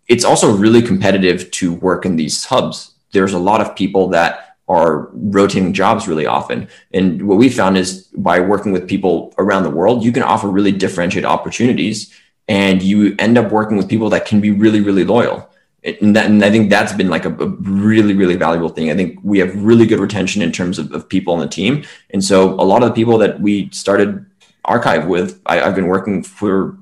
[0.08, 2.94] It's also really competitive to work in these hubs.
[3.12, 6.68] There's a lot of people that are rotating jobs really often.
[6.92, 10.48] And what we found is by working with people around the world, you can offer
[10.48, 12.14] really differentiated opportunities
[12.48, 15.50] and you end up working with people that can be really, really loyal
[15.86, 18.90] and, that, and I think that's been like a, a, really, really valuable thing.
[18.90, 21.84] I think we have really good retention in terms of, of people on the team.
[22.10, 24.26] And so a lot of the people that we started
[24.66, 26.78] archive with, I, have been working for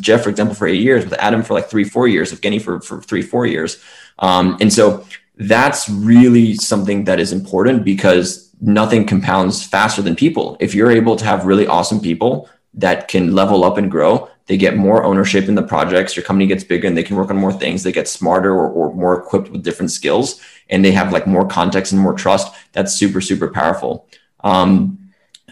[0.00, 2.80] Jeff, for example, for eight years, with Adam for like three, four years, Evgeny for,
[2.80, 3.82] for three, four years.
[4.18, 10.56] Um, and so that's really something that is important because nothing compounds faster than people.
[10.60, 14.56] If you're able to have really awesome people that can level up and grow, they
[14.56, 17.36] get more ownership in the projects your company gets bigger and they can work on
[17.36, 21.12] more things they get smarter or, or more equipped with different skills and they have
[21.12, 24.06] like more context and more trust that's super super powerful
[24.44, 24.98] um,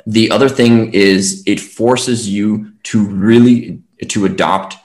[0.07, 4.77] the other thing is it forces you to really to adopt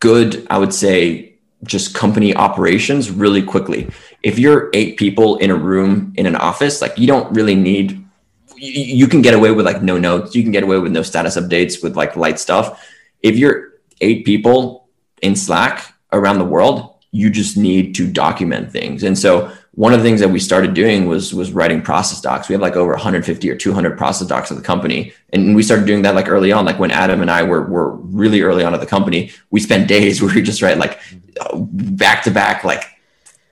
[0.00, 3.88] good i would say just company operations really quickly.
[4.22, 8.00] If you're eight people in a room in an office like you don't really need
[8.56, 10.34] you, can get away with like no notes.
[10.34, 12.82] You can get away with no status updates with like light stuff.
[13.20, 14.88] If you're eight people
[15.20, 19.02] in Slack around the world, you just need to document things.
[19.02, 22.48] And so one of the things that we started doing was was writing process docs.
[22.48, 25.86] We have like over 150 or 200 process docs of the company, and we started
[25.86, 26.64] doing that like early on.
[26.64, 29.88] Like when Adam and I were were really early on at the company, we spent
[29.96, 31.00] days where we just write like
[31.54, 32.84] back to back like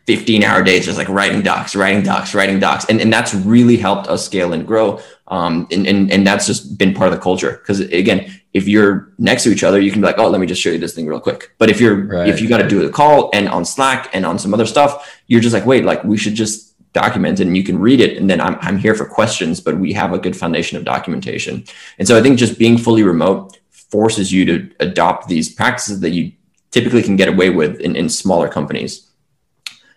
[0.06, 3.76] 15 hour days just like writing docs writing docs writing docs and, and that's really
[3.76, 7.22] helped us scale and grow um, and, and, and that's just been part of the
[7.22, 10.40] culture because again if you're next to each other, you can be like, oh, let
[10.40, 11.54] me just show you this thing real quick.
[11.58, 12.28] But if you're right.
[12.28, 15.20] if you got to do a call and on Slack and on some other stuff,
[15.26, 18.18] you're just like, wait, like we should just document it and you can read it.
[18.18, 21.64] And then I'm I'm here for questions, but we have a good foundation of documentation.
[21.98, 26.10] And so I think just being fully remote forces you to adopt these practices that
[26.10, 26.32] you
[26.70, 29.08] typically can get away with in, in smaller companies.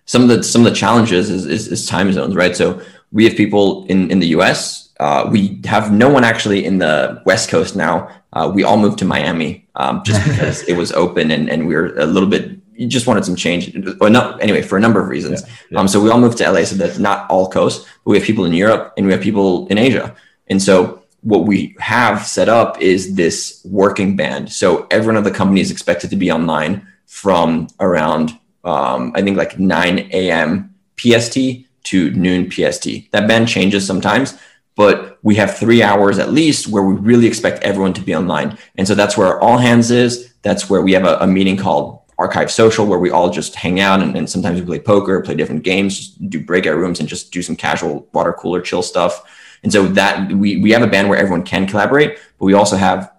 [0.06, 2.56] Some of the some of the challenges is, is, is time zones, right?
[2.56, 6.78] So we have people in, in the US uh, we have no one actually in
[6.78, 8.10] the West Coast now.
[8.36, 11.74] Uh, we all moved to Miami um, just because it was open and, and we
[11.74, 13.74] were a little bit, you just wanted some change.
[14.02, 15.42] Or not, anyway, for a number of reasons.
[15.42, 15.80] Yeah, yeah.
[15.80, 16.66] Um, so we all moved to LA.
[16.66, 19.68] So that's not all coast, but we have people in Europe and we have people
[19.68, 20.14] in Asia.
[20.48, 24.52] And so what we have set up is this working band.
[24.52, 29.38] So everyone of the company is expected to be online from around, um, I think
[29.38, 30.76] like 9 a.m.
[30.98, 31.38] PST
[31.86, 33.12] to noon PST.
[33.12, 34.38] That band changes sometimes
[34.76, 38.58] but we have three hours at least where we really expect everyone to be online.
[38.78, 40.34] And so that's where all hands is.
[40.42, 43.80] That's where we have a, a meeting called Archive Social, where we all just hang
[43.80, 47.32] out and, and, sometimes we play poker, play different games, do breakout rooms, and just
[47.32, 49.24] do some casual water cooler chill stuff.
[49.64, 52.78] And so that we we have a band where everyone can collaborate, but we also
[52.78, 53.12] have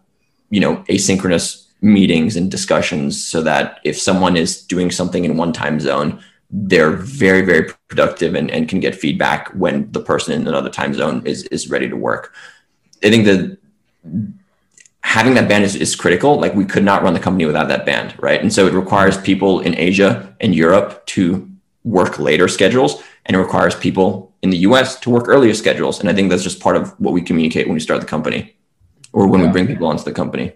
[0.48, 5.52] you know asynchronous meetings and discussions so that if someone is doing something in one
[5.52, 10.46] time zone, they're very very productive and, and can get feedback when the person in
[10.46, 12.32] another time zone is is ready to work.
[13.02, 13.58] I think that
[15.00, 16.38] having that band is, is critical.
[16.38, 18.40] Like we could not run the company without that band right?
[18.40, 21.50] And so it requires people in asia and europe to
[21.84, 26.00] work later schedules and it requires people in the us to work earlier schedules.
[26.00, 28.56] And i think that's just part of what we communicate when we start the company
[29.12, 29.46] or when yeah.
[29.46, 30.52] we bring people onto the company.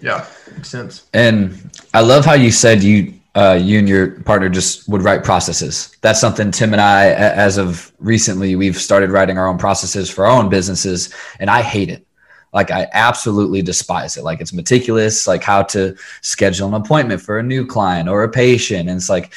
[0.00, 0.24] Yeah.
[0.54, 1.04] Makes sense.
[1.12, 5.22] And i love how you said you uh, you and your partner just would write
[5.24, 5.96] processes.
[6.00, 10.26] That's something Tim and I, as of recently, we've started writing our own processes for
[10.26, 12.06] our own businesses, and I hate it.
[12.52, 14.24] Like I absolutely despise it.
[14.24, 18.28] Like it's meticulous, like how to schedule an appointment for a new client or a
[18.28, 18.88] patient.
[18.88, 19.34] And it's like,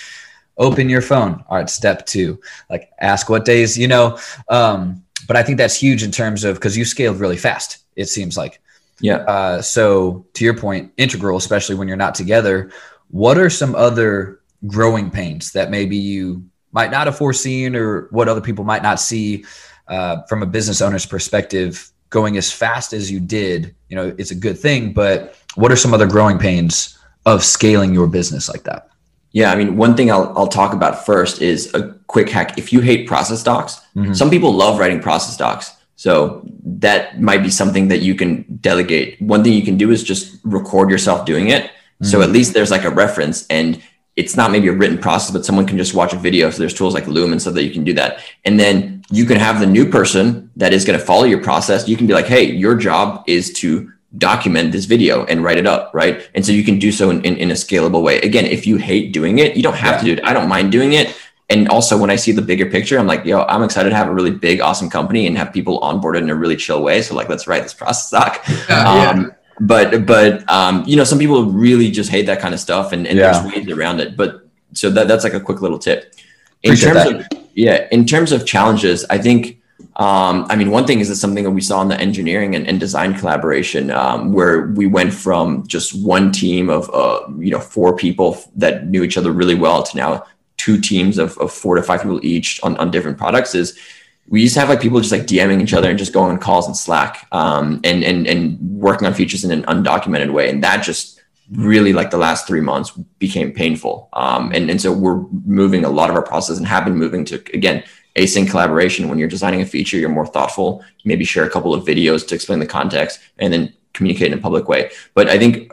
[0.58, 1.44] open your phone.
[1.50, 4.18] All right, step two, like ask what days, you know.
[4.48, 8.06] Um, but I think that's huge in terms of because you scaled really fast, it
[8.06, 8.62] seems like.
[9.00, 9.18] Yeah.
[9.18, 12.72] Uh, so to your point, integral, especially when you're not together,
[13.12, 18.28] what are some other growing pains that maybe you might not have foreseen or what
[18.28, 19.46] other people might not see
[19.88, 23.76] uh, from a business owner's perspective going as fast as you did?
[23.90, 27.94] You know it's a good thing but what are some other growing pains of scaling
[27.94, 28.88] your business like that?
[29.34, 32.58] Yeah i mean one thing i'll, I'll talk about first is a quick hack.
[32.58, 34.14] If you hate process docs mm-hmm.
[34.14, 35.72] some people love writing process docs.
[35.96, 39.22] So that might be something that you can delegate.
[39.22, 41.70] One thing you can do is just record yourself doing it
[42.04, 43.82] so at least there's like a reference and
[44.16, 46.50] it's not maybe a written process, but someone can just watch a video.
[46.50, 48.20] So there's tools like Loom and stuff that you can do that.
[48.44, 51.88] And then you can have the new person that is going to follow your process.
[51.88, 55.66] You can be like, hey, your job is to document this video and write it
[55.66, 56.30] up, right?
[56.36, 58.20] And so you can do so in, in, in a scalable way.
[58.20, 60.00] Again, if you hate doing it, you don't have yeah.
[60.00, 60.26] to do it.
[60.26, 61.16] I don't mind doing it.
[61.50, 64.08] And also when I see the bigger picture, I'm like, yo, I'm excited to have
[64.08, 67.02] a really big, awesome company and have people onboarded in a really chill way.
[67.02, 68.46] So like, let's write this process doc.
[68.70, 69.30] Yeah, um, yeah
[69.62, 73.06] but but um, you know, some people really just hate that kind of stuff, and,
[73.06, 73.32] and yeah.
[73.32, 74.18] there's ways around it.
[74.18, 76.16] But so that that's like a quick little tip.
[76.64, 77.34] In Appreciate terms that.
[77.34, 79.60] of yeah, in terms of challenges, I think.
[79.98, 82.66] Um, I mean, one thing is that something that we saw in the engineering and,
[82.68, 87.60] and design collaboration, um, where we went from just one team of uh, you know
[87.60, 90.24] four people that knew each other really well to now
[90.58, 93.54] two teams of, of four to five people each on, on different products.
[93.54, 93.78] Is
[94.28, 96.40] we used to have like people just like DMing each other and just going on
[96.40, 100.64] calls and Slack um, and and and working on features in an undocumented way, and
[100.64, 104.10] that just really like the last three months became painful.
[104.14, 107.26] Um, and and so we're moving a lot of our process and have been moving
[107.26, 107.84] to again
[108.16, 109.10] async collaboration.
[109.10, 110.84] When you're designing a feature, you're more thoughtful.
[111.04, 114.42] maybe share a couple of videos to explain the context, and then communicate in a
[114.42, 114.92] public way.
[115.14, 115.72] But I think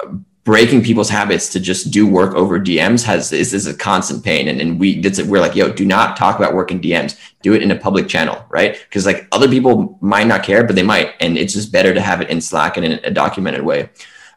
[0.49, 4.49] breaking people's habits to just do work over DMs has is, is a constant pain.
[4.49, 7.19] And, and we it's, we're like, yo, do not talk about work in DMs.
[7.43, 8.83] Do it in a public channel, right?
[8.89, 12.01] Because like other people might not care, but they might, and it's just better to
[12.01, 13.91] have it in Slack and in a documented way.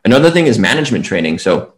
[0.04, 1.40] Another thing is management training.
[1.40, 1.76] So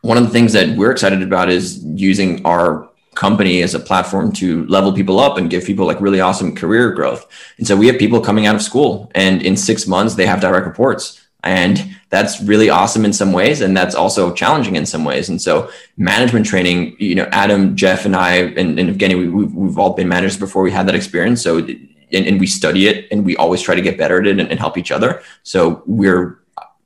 [0.00, 4.32] one of the things that we're excited about is using our company as a platform
[4.32, 7.28] to level people up and give people like really awesome career growth.
[7.58, 10.40] And so we have people coming out of school and in six months they have
[10.40, 15.04] direct reports and that's really awesome in some ways and that's also challenging in some
[15.04, 15.28] ways.
[15.28, 19.54] And so management training you know adam jeff and i and, and evgeny we, we've,
[19.54, 21.42] we've all been managers before we had that experience.
[21.42, 24.38] So and, and we study it and we always try to get better at it
[24.38, 25.22] and, and help each other.
[25.42, 26.40] So we're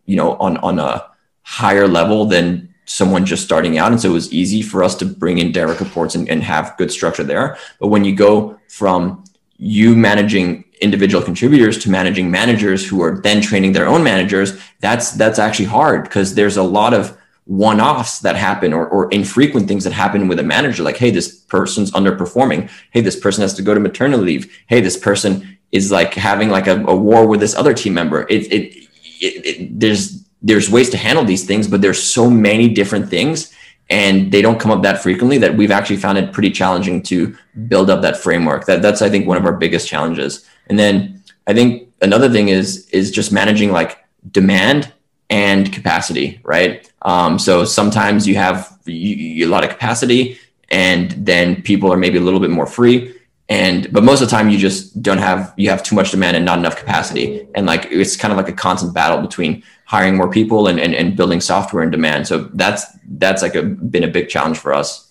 [0.07, 1.07] you know on on a
[1.43, 3.93] higher level than someone just starting out.
[3.93, 6.77] And so it was easy for us to bring in direct reports and, and have
[6.77, 7.57] good structure there.
[7.79, 9.25] But when you go from
[9.57, 15.13] you managing individual contributors to managing managers who are then training their own managers that's
[15.13, 19.85] that's actually hard because there's a lot of one-offs that happen or, or infrequent things
[19.85, 22.71] that happen with a manager like hey this person's underperforming.
[22.91, 24.63] Hey this person has to go to maternity leave.
[24.69, 28.27] Hey this person is like having like a, a war with this other team member.
[28.29, 28.77] It, it,
[29.21, 33.53] it, it there's there's ways to handle these things but there's so many different things
[33.91, 37.37] and they don't come up that frequently that we've actually found it pretty challenging to
[37.69, 38.67] build up that framework.
[38.67, 42.49] That that's i think one of our biggest challenges and then i think another thing
[42.49, 43.99] is is just managing like
[44.31, 44.93] demand
[45.33, 46.93] and capacity, right?
[47.03, 50.39] Um, so sometimes you have you, you, a lot of capacity,
[50.71, 53.15] and then people are maybe a little bit more free.
[53.49, 56.37] And but most of the time you just don't have you have too much demand
[56.37, 60.17] and not enough capacity, and like it's kind of like a constant battle between hiring
[60.17, 62.27] more people and and, and building software in demand.
[62.27, 62.85] So that's
[63.17, 65.11] that's like a been a big challenge for us.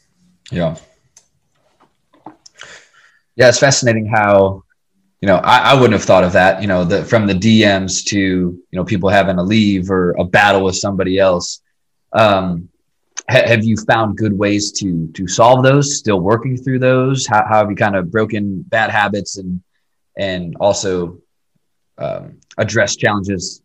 [0.52, 0.78] Yeah.
[3.36, 4.64] Yeah, it's fascinating how
[5.22, 8.04] you know, I, I, wouldn't have thought of that, you know, the, from the DMs
[8.06, 11.62] to, you know, people having to leave or a battle with somebody else.
[12.12, 12.70] Um,
[13.30, 17.28] ha- have you found good ways to, to solve those, still working through those?
[17.28, 19.62] How, how have you kind of broken bad habits and,
[20.18, 21.20] and also
[22.00, 23.62] um, address challenges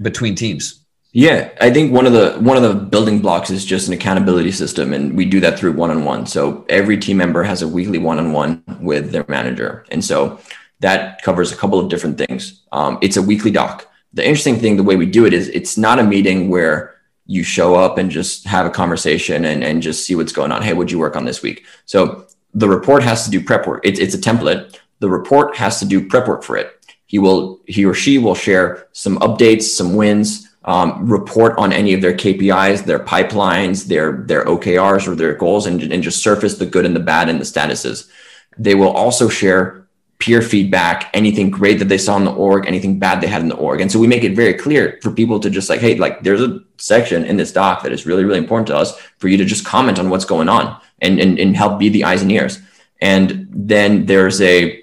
[0.00, 0.83] between teams?
[1.16, 4.50] Yeah, I think one of the one of the building blocks is just an accountability
[4.50, 6.26] system, and we do that through one on one.
[6.26, 10.40] So every team member has a weekly one on one with their manager, and so
[10.80, 12.64] that covers a couple of different things.
[12.72, 13.88] Um, it's a weekly doc.
[14.12, 16.96] The interesting thing, the way we do it, is it's not a meeting where
[17.26, 20.62] you show up and just have a conversation and, and just see what's going on.
[20.62, 21.64] Hey, what'd you work on this week?
[21.86, 23.82] So the report has to do prep work.
[23.84, 24.78] It's, it's a template.
[24.98, 26.72] The report has to do prep work for it.
[27.06, 31.92] He will, he or she will share some updates, some wins, um, report on any
[31.92, 36.58] of their KPIs, their pipelines, their their OKRs or their goals, and, and just surface
[36.58, 38.08] the good and the bad and the statuses.
[38.56, 39.86] They will also share
[40.18, 43.48] peer feedback, anything great that they saw in the org, anything bad they had in
[43.48, 43.80] the org.
[43.80, 46.40] And so we make it very clear for people to just like, hey, like there's
[46.40, 49.44] a section in this doc that is really, really important to us for you to
[49.44, 52.60] just comment on what's going on and, and, and help be the eyes and ears.
[53.02, 54.82] And then there's a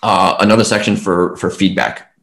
[0.00, 2.14] uh, another section for for feedback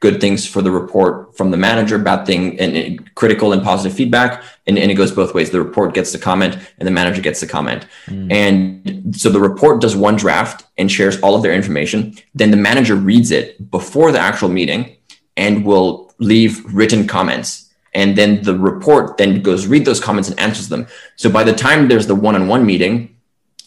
[0.00, 3.96] good things for the report from the manager, bad thing and, and critical and positive
[3.96, 4.42] feedback.
[4.66, 5.50] And, and, it goes both ways.
[5.50, 7.86] The report gets the comment and the manager gets the comment.
[8.06, 8.32] Mm.
[8.32, 12.14] And so the report does one draft and shares all of their information.
[12.34, 14.96] Then the manager reads it before the actual meeting
[15.36, 17.72] and will leave written comments.
[17.92, 20.86] And then the report then goes read those comments and answers them.
[21.16, 23.16] So by the time there's the one-on-one meeting,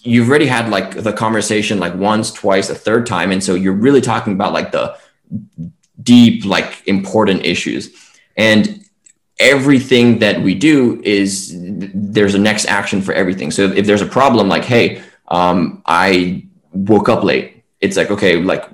[0.04, 3.32] you've already had like the conversation like once, twice, a third time.
[3.32, 4.98] And so you're really talking about like the
[6.04, 7.94] deep, like important issues.
[8.38, 8.86] And
[9.40, 13.52] everything that we do is there's a next action for everything.
[13.52, 18.12] So if, if there's a problem, like, hey, um, I woke up late, it's like,
[18.12, 18.66] okay, like,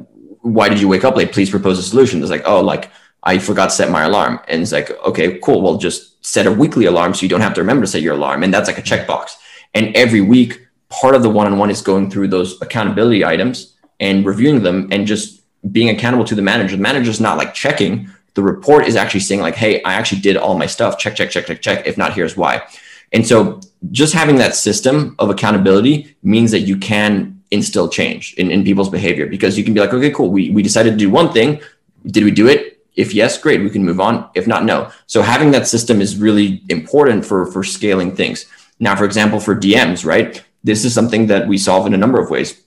[0.42, 1.32] why did you wake up late?
[1.32, 2.22] Please propose a solution.
[2.22, 2.92] It's like, oh, like,
[3.24, 4.40] I forgot to set my alarm.
[4.48, 5.62] And it's like, okay, cool.
[5.62, 8.16] Well, just set a weekly alarm so you don't have to remember to set your
[8.16, 8.44] alarm.
[8.44, 9.32] And that's like a checkbox.
[9.74, 13.76] And every week, part of the one on one is going through those accountability items
[14.00, 15.37] and reviewing them and just
[15.72, 16.76] being accountable to the manager.
[16.76, 18.10] The manager's not like checking.
[18.36, 20.98] The report is actually saying like, "Hey, I actually did all my stuff.
[20.98, 21.88] Check, check, check, check, check.
[21.88, 22.62] If not, here's why."
[23.14, 28.52] And so, just having that system of accountability means that you can instill change in,
[28.52, 30.30] in people's behavior because you can be like, "Okay, cool.
[30.30, 31.60] We we decided to do one thing.
[32.06, 32.80] Did we do it?
[32.96, 33.62] If yes, great.
[33.62, 34.30] We can move on.
[34.36, 38.46] If not, no." So having that system is really important for for scaling things.
[38.80, 40.44] Now, for example, for DMs, right?
[40.64, 42.62] This is something that we solve in a number of ways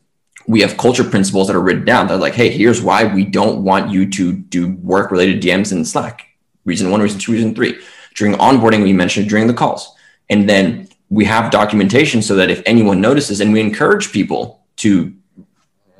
[0.50, 3.24] we have culture principles that are written down that are like, hey, here's why we
[3.24, 6.26] don't want you to do work related DMs in Slack.
[6.64, 7.80] Reason one, reason two, reason three.
[8.16, 9.94] During onboarding, we mentioned during the calls.
[10.28, 15.14] And then we have documentation so that if anyone notices, and we encourage people to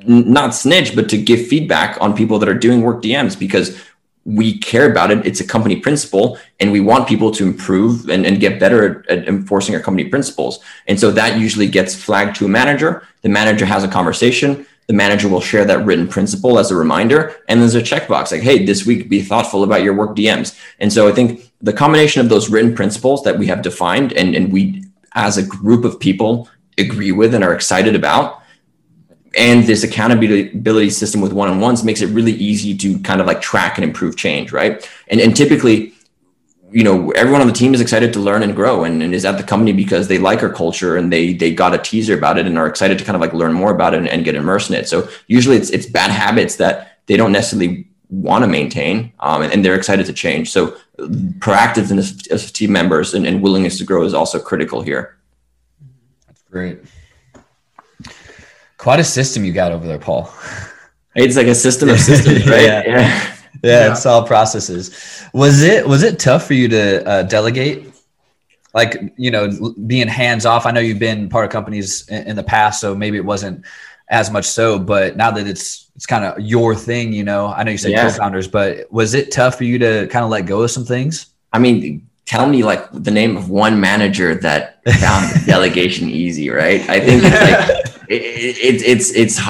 [0.05, 3.81] not snitch, but to give feedback on people that are doing work DMs because
[4.25, 5.25] we care about it.
[5.27, 9.11] It's a company principle, and we want people to improve and, and get better at,
[9.11, 10.61] at, enforcing our company principles.
[10.87, 13.07] And so that usually gets flagged to a manager.
[13.23, 14.67] The manager has a conversation.
[14.89, 17.37] The manager will share that written principle as a reminder.
[17.49, 20.59] And there's a checkbox like, hey, this week be thoughtful about your work DMs.
[20.81, 24.35] And so I think the combination of those written principles that we have defined and,
[24.35, 28.40] and we as a group of people agree with and are excited about
[29.37, 33.79] and this accountability system with one-on-ones makes it really easy to kind of like track
[33.79, 34.89] and improve change right?
[35.09, 35.95] And, and typically
[36.73, 39.25] you know everyone on the team is excited to learn and grow and, and is
[39.25, 42.39] at the company because they like our culture and they they got a teaser about
[42.39, 44.35] it and are excited to kind of like learn more about it and, and get
[44.35, 44.89] immersed in it.
[44.89, 49.53] So usually it's it's bad habits that they don't necessarily want to maintain um, and,
[49.53, 50.51] and, they're excited to change.
[50.51, 50.77] So
[51.39, 55.17] proactiveness as team members and, and willingness to grow is also critical here.
[56.27, 56.81] That's great
[58.81, 60.33] Quite a system you got over there, Paul.
[61.15, 62.63] It's like a system of systems, right?
[62.63, 62.83] Yeah.
[62.87, 63.01] yeah.
[63.01, 63.93] yeah, Yeah.
[63.93, 65.23] it's all processes.
[65.35, 67.93] Was it was it tough for you to uh, delegate?
[68.73, 69.51] Like you know,
[69.87, 70.65] being hands off.
[70.65, 73.67] I know you've been part of companies in, in the past, so maybe it wasn't
[74.09, 74.79] as much so.
[74.79, 77.49] But now that it's it's kind of your thing, you know.
[77.49, 78.09] I know you said Yeah.
[78.09, 81.27] co-founders, but was it tough for you to kind of let go of some things?
[81.53, 86.81] I mean, tell me like the name of one manager that found delegation easy, right?
[86.89, 87.80] I think it's like
[88.11, 89.47] it, it, it's it's h-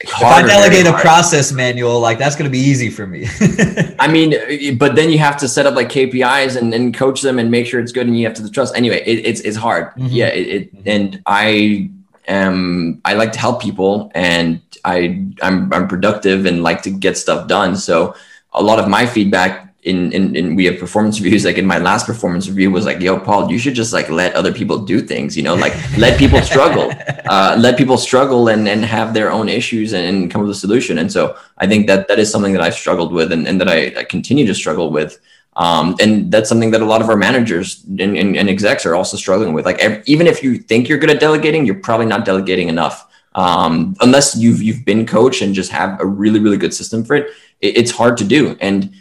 [0.00, 1.02] If I delegate a hard.
[1.02, 3.26] process manual, like that's going to be easy for me.
[3.98, 7.38] I mean, but then you have to set up like KPIs and, and coach them
[7.38, 8.76] and make sure it's good, and you have to trust.
[8.76, 9.94] Anyway, it, it's it's hard.
[9.94, 10.08] Mhm.
[10.10, 11.88] Yeah, it, it and I
[12.28, 17.16] am I like to help people, and I I'm I'm productive and like to get
[17.16, 17.74] stuff done.
[17.76, 18.14] So
[18.52, 19.63] a lot of my feedback.
[19.84, 23.00] In, in, in we have performance reviews like in my last performance review was like
[23.00, 26.18] yo paul you should just like let other people do things you know like let
[26.18, 26.90] people struggle
[27.26, 30.56] uh, let people struggle and, and have their own issues and, and come up with
[30.56, 30.98] a solution.
[30.98, 33.68] And so I think that that is something that I've struggled with and, and that
[33.68, 35.20] I, I continue to struggle with.
[35.56, 38.94] Um, and that's something that a lot of our managers and, and, and execs are
[38.94, 39.64] also struggling with.
[39.64, 43.10] Like ev- even if you think you're good at delegating, you're probably not delegating enough.
[43.36, 47.16] Um, unless you've you've been coached and just have a really really good system for
[47.16, 48.94] it, it, it's hard to do, and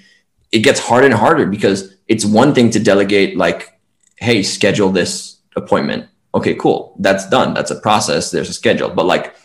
[0.53, 3.79] it gets harder and harder because it's one thing to delegate like,
[4.15, 7.53] hey, schedule this appointment okay, cool, that's done.
[7.53, 8.31] That's a process.
[8.31, 8.89] There's a schedule.
[8.89, 9.35] But like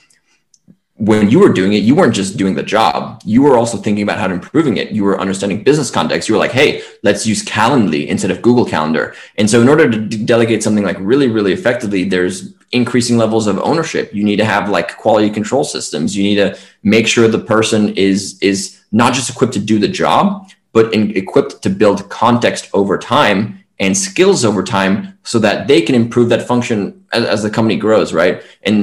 [0.96, 3.22] when you were doing it, you weren't just doing the job.
[3.24, 4.90] You were also thinking about how to improving it.
[4.90, 6.28] You were understanding business context.
[6.28, 9.14] You were like, hey, let's use Calendly instead of Google Calendar.
[9.36, 13.46] And so in order to d- delegate something like really, really effectively, there's increasing levels
[13.46, 14.12] of ownership.
[14.12, 16.16] You need to have like quality control systems.
[16.16, 19.88] You need to make sure the person is is not just equipped to do the
[19.88, 23.38] job, but in, equipped to build context over time
[23.84, 24.94] and skills over time
[25.32, 26.78] so that they can improve that function
[27.16, 28.36] as, as the company grows right?
[28.68, 28.76] And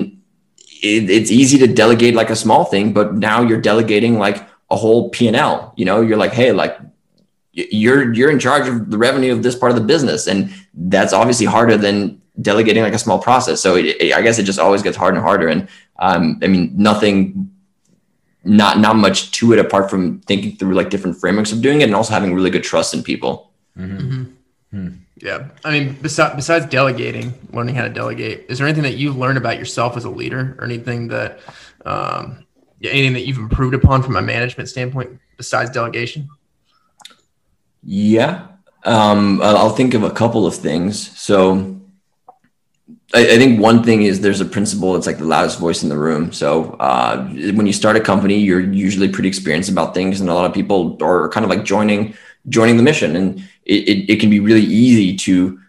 [0.92, 4.38] it, it's easy to delegate like a small thing but now you're delegating like
[4.76, 5.98] a whole p&l you know?
[6.08, 6.74] You're like hey like
[7.82, 10.40] you're you're in charge of the revenue of this part of the business and
[10.74, 13.58] that's obviously harder than delegating like a small process.
[13.66, 15.62] So it, it- i guess it just always gets harder and harder and
[16.06, 17.50] um, i mean nothing
[18.46, 21.86] not not much to it apart from thinking through like different frameworks of doing it
[21.86, 23.52] and also having really good trust in people.
[25.18, 29.18] Yeah, I mean, besides besides delegating, learning how to delegate, is there anything that you've
[29.18, 31.40] learned about yourself as a leader, or anything that,
[31.86, 32.46] um,
[32.80, 36.28] yeah, anything that you've improved upon from a management standpoint besides delegation?
[37.82, 38.48] Yeah,
[38.84, 41.18] um, I'll think of a couple of things.
[41.18, 41.75] So,
[43.16, 44.96] I, I think one thing is there's a principle.
[44.96, 46.34] It's like the loudest voice in the room.
[46.34, 50.34] So, uh, when you start a company, you're usually pretty experienced about things, and a
[50.34, 52.14] lot of people are kind of like joining
[52.50, 55.60] joining the mission, and it, it, it can be really easy to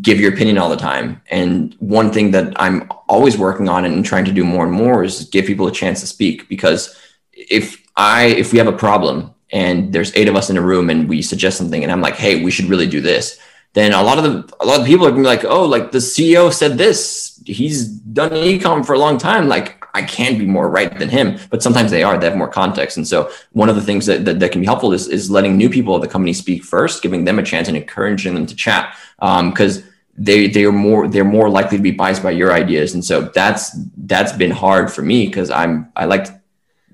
[0.00, 1.20] give your opinion all the time.
[1.30, 5.04] And one thing that I'm always working on and trying to do more and more
[5.04, 6.96] is give people a chance to speak because
[7.32, 10.88] if I if we have a problem and there's eight of us in a room
[10.88, 13.38] and we suggest something and I'm like, hey, we should really do this,
[13.74, 15.92] then a lot of the a lot of people are gonna be like, oh, like
[15.92, 17.40] the CEO said this.
[17.44, 19.48] He's done ecom for a long time.
[19.48, 21.38] Like I can't be more right than him.
[21.50, 22.96] But sometimes they are, they have more context.
[22.96, 25.56] And so one of the things that, that, that can be helpful is, is letting
[25.56, 28.54] new people of the company speak first, giving them a chance and encouraging them to
[28.54, 28.96] chat.
[29.18, 29.82] Um, because
[30.16, 32.94] they they are more they're more likely to be biased by your ideas.
[32.94, 36.26] And so that's that's been hard for me because I'm I like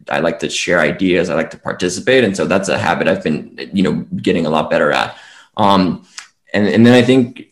[0.08, 1.28] I like to share ideas.
[1.28, 4.50] I like to participate, and so that's a habit I've been, you know, getting a
[4.50, 5.16] lot better at.
[5.56, 6.06] Um,
[6.52, 7.46] and and then I think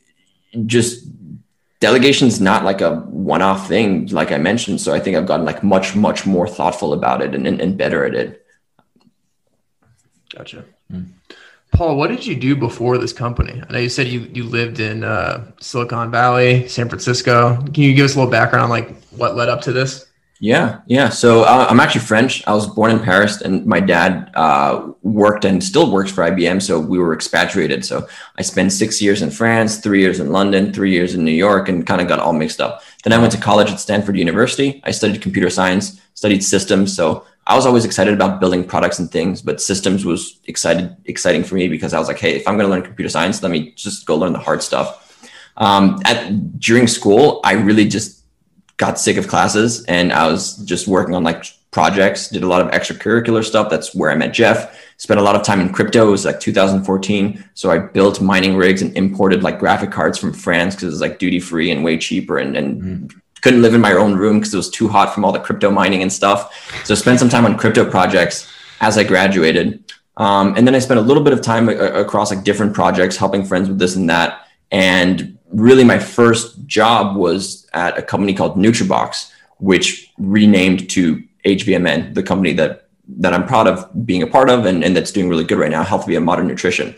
[0.66, 1.07] just
[1.80, 4.80] delegation is not like a one-off thing, like I mentioned.
[4.80, 7.76] So I think I've gotten like much much more thoughtful about it and and, and
[7.76, 8.47] better at it.
[10.34, 10.64] Gotcha.
[11.72, 13.62] Paul, what did you do before this company?
[13.68, 17.57] I know you said you you lived in uh, Silicon Valley, San Francisco.
[17.57, 20.07] Can you give us a little background on like what led up to this?
[20.39, 21.09] Yeah, yeah.
[21.09, 22.47] So uh, I'm actually French.
[22.47, 26.61] I was born in Paris, and my dad uh, worked and still works for IBM.
[26.61, 27.87] So we were expatriated.
[27.87, 28.07] So
[28.37, 31.70] I spent six years in France, three years in London, three years in New York,
[31.70, 32.82] and kind of got all mixed up.
[33.03, 34.82] Then I went to college at Stanford University.
[34.84, 36.95] I studied computer science, studied systems.
[36.95, 41.45] So I was always excited about building products and things, but systems was excited exciting
[41.45, 43.53] for me because I was like, hey, if I'm going to learn computer science, let
[43.53, 45.03] me just go learn the hard stuff.
[45.57, 48.16] Um, at during school, I really just
[48.77, 52.62] got sick of classes and I was just working on like projects, did a lot
[52.62, 53.68] of extracurricular stuff.
[53.70, 54.79] That's where I met Jeff.
[54.99, 56.09] Spent a lot of time in crypto.
[56.09, 57.45] It was like 2014.
[57.55, 61.01] So I built mining rigs and imported like graphic cards from France because it was
[61.01, 63.12] like duty free and way cheaper and, and
[63.43, 65.70] couldn't live in my own room because it was too hot from all the crypto
[65.70, 66.83] mining and stuff.
[66.85, 68.51] So spent some time on crypto projects
[68.81, 69.85] as I graduated.
[70.16, 73.16] Um, and then I spent a little bit of time a- across like different projects,
[73.16, 74.47] helping friends with this and that.
[74.70, 82.14] And really my first job was at a company called Nootrobox, which renamed to HVMN,
[82.14, 85.28] the company that that I'm proud of being a part of and, and that's doing
[85.28, 86.96] really good right now, Health Via Modern Nutrition.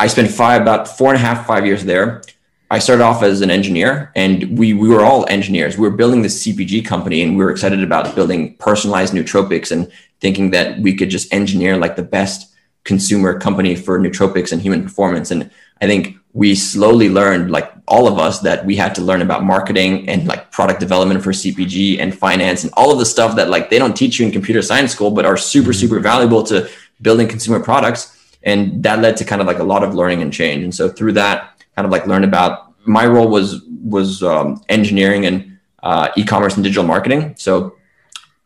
[0.00, 2.22] I spent five about four and a half, five years there.
[2.70, 5.78] I started off as an engineer and we we were all engineers.
[5.78, 9.92] We were building this CPG company and we were excited about building personalized nootropics and
[10.20, 12.52] thinking that we could just engineer like the best
[12.84, 15.30] consumer company for nootropics and human performance.
[15.30, 19.22] And I think we slowly learned, like all of us, that we had to learn
[19.22, 23.36] about marketing and like product development for CPG and finance and all of the stuff
[23.36, 25.80] that like they don't teach you in computer science school, but are super, mm-hmm.
[25.80, 26.68] super valuable to
[27.00, 28.36] building consumer products.
[28.42, 30.62] And that led to kind of like a lot of learning and change.
[30.62, 35.24] And so through that, kind of like learned about my role was was um, engineering
[35.24, 37.34] and uh, e-commerce and digital marketing.
[37.38, 37.75] So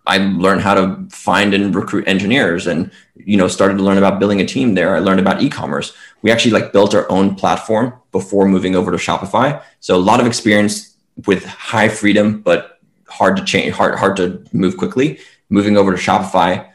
[0.07, 4.19] I learned how to find and recruit engineers and you know started to learn about
[4.19, 4.97] building a team there.
[4.97, 5.93] I learned about e-commerce.
[6.23, 9.63] We actually like built our own platform before moving over to Shopify.
[9.81, 10.97] So a lot of experience
[11.27, 15.19] with high freedom but hard to change hard hard to move quickly.
[15.49, 16.71] Moving over to Shopify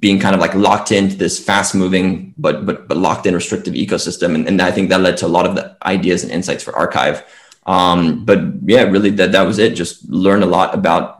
[0.00, 3.74] being kind of like locked into this fast moving but but but locked in restrictive
[3.74, 6.64] ecosystem and, and I think that led to a lot of the ideas and insights
[6.64, 7.24] for archive
[7.66, 11.15] um, but yeah really that that was it just learned a lot about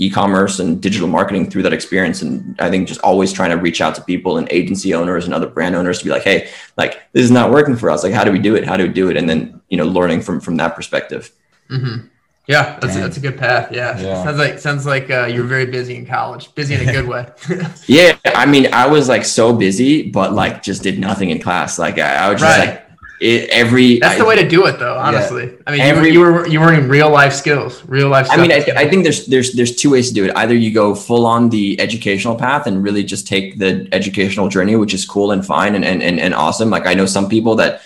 [0.00, 2.22] e-commerce and digital marketing through that experience.
[2.22, 5.34] And i think just always trying to reach out to people and agency owners and
[5.34, 8.02] other brand owners to be like hey like this is not working for us.
[8.02, 8.64] Like how do we do it?
[8.64, 9.16] How do we do it?
[9.16, 11.30] And then you know learning from from that perspective.
[11.68, 12.06] Mm-hmm.
[12.48, 13.70] yeah that's a, that's a good path.
[13.70, 13.96] Yeah.
[14.00, 14.24] yeah.
[14.24, 16.54] sounds like sounds like uh, you're very busy in college.
[16.54, 17.28] Busy in a good way.
[17.86, 21.78] Yeah i mean i was like so busy but like just did nothing in class.
[21.78, 22.68] Like i, I was just right.
[22.68, 22.89] like
[23.20, 25.44] it, every that's the way to do it though honestly.
[25.44, 25.56] Yeah.
[25.66, 28.26] i mean every, you, were, you were you were in real life skills real life
[28.30, 30.32] i mean I, th- I, think there's there's there's two ways to do it.
[30.36, 34.74] Either you go full on the educational path and really just take the educational journey
[34.76, 36.70] which is cool and fine and and, and, and awesome.
[36.70, 37.82] Like i know some people that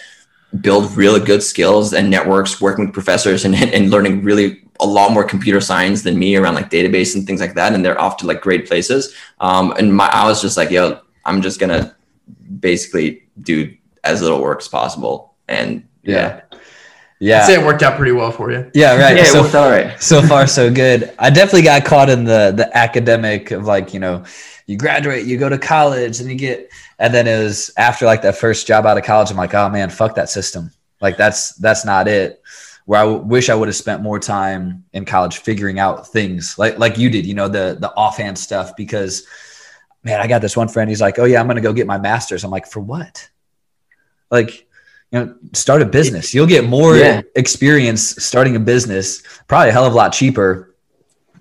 [0.61, 5.11] build really good skills and networks working with professors and, and learning really a lot
[5.11, 8.16] more computer science than me around like database and things like that and they're off
[8.18, 9.14] to like great places.
[9.41, 11.97] Um and my i was just like yo i'm just gonna
[12.61, 13.74] basically do
[14.05, 15.35] as little work as possible.
[15.49, 16.43] And yeah.
[17.21, 17.41] Yeah.
[17.41, 18.71] I'd say it worked out pretty well for you.
[18.75, 19.17] Yeah, right.
[19.17, 20.03] yeah, so, it worked all right.
[20.03, 21.13] so far, so good.
[21.19, 24.25] I definitely got caught in the the academic of like, you know,
[24.67, 28.23] you graduate, you go to college, and you get, and then it was after like
[28.23, 29.31] that first job out of college.
[29.31, 30.71] I'm like, oh man, fuck that system.
[31.01, 32.43] Like that's that's not it.
[32.85, 36.59] Where I w- wish I would have spent more time in college figuring out things
[36.59, 38.77] like like you did, you know, the the offhand stuff.
[38.77, 39.27] Because
[40.03, 40.91] man, I got this one friend.
[40.91, 42.45] He's like, oh yeah, I'm gonna go get my master's.
[42.45, 43.29] I'm like, for what?
[44.31, 44.66] Like
[45.11, 46.35] you know start a business.
[46.35, 47.22] You'll get more yeah.
[47.37, 50.75] experience starting a business probably a hell of a lot cheaper.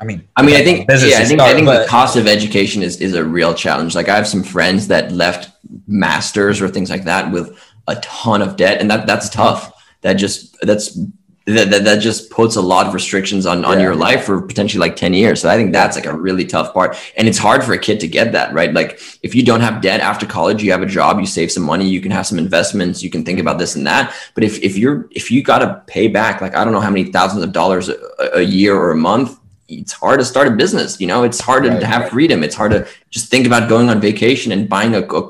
[0.01, 2.17] I mean i mean i think yeah i think, start, I think but, the cost
[2.17, 3.95] of education is, is a real challenge.
[3.95, 5.49] Like i have some friends that left
[5.87, 7.57] masters or things like that with
[7.87, 9.71] a ton of debt and that that's tough.
[10.01, 10.99] That just that's
[11.45, 13.85] that, that, that just puts a lot of restrictions on, on yeah.
[13.85, 15.41] your life for potentially like 10 years.
[15.41, 16.95] So I think that's like a really tough part.
[17.17, 18.73] And it's hard for a kid to get that, right?
[18.73, 21.63] Like if you don't have debt after college, you have a job, you save some
[21.63, 24.15] money, you can have some investments, you can think about this and that.
[24.35, 26.89] But if, if you're, if you got to pay back, like, I don't know how
[26.89, 27.97] many thousands of dollars a,
[28.35, 29.37] a year or a month,
[29.67, 31.01] it's hard to start a business.
[31.01, 32.43] You know, it's hard right, to have freedom.
[32.43, 35.29] It's hard to just think about going on vacation and buying a, a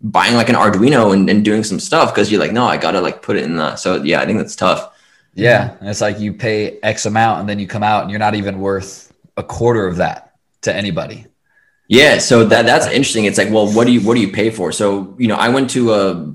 [0.00, 2.14] buying like an Arduino and, and doing some stuff.
[2.14, 4.38] Cause you're like, no, I gotta like put it in the, so yeah, I think
[4.38, 4.91] that's tough.
[5.34, 5.76] Yeah.
[5.80, 8.34] And it's like you pay X amount and then you come out and you're not
[8.34, 11.26] even worth a quarter of that to anybody.
[11.88, 12.18] Yeah.
[12.18, 13.24] So that that's interesting.
[13.24, 14.72] It's like, well, what do you what do you pay for?
[14.72, 16.34] So, you know, I went to a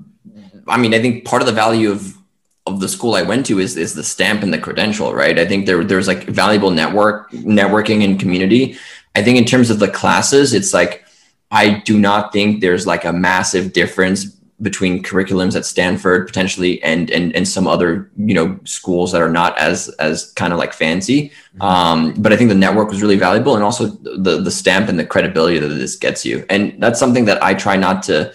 [0.67, 2.17] I mean, I think part of the value of
[2.65, 5.39] of the school I went to is is the stamp and the credential, right?
[5.39, 8.77] I think there there's like valuable network networking and community.
[9.15, 11.05] I think in terms of the classes, it's like
[11.49, 17.11] I do not think there's like a massive difference between curriculums at Stanford potentially and
[17.11, 20.73] and and some other you know schools that are not as as kind of like
[20.73, 21.29] fancy.
[21.29, 21.61] Mm-hmm.
[21.61, 24.97] Um, but I think the network was really valuable, and also the the stamp and
[24.97, 28.33] the credibility that this gets you, and that's something that I try not to.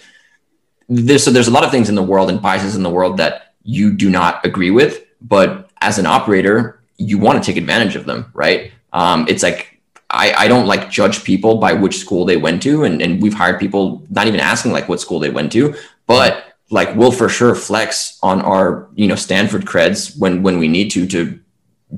[0.87, 3.17] There's so there's a lot of things in the world and biases in the world
[3.17, 7.95] that you do not agree with, but as an operator, you want to take advantage
[7.95, 8.71] of them, right?
[8.93, 9.73] Um, it's like
[10.13, 12.83] I, I don't like judge people by which school they went to.
[12.83, 15.75] And, and we've hired people not even asking like what school they went to,
[16.07, 20.67] but like we'll for sure flex on our, you know, Stanford creds when, when we
[20.67, 21.39] need to, to,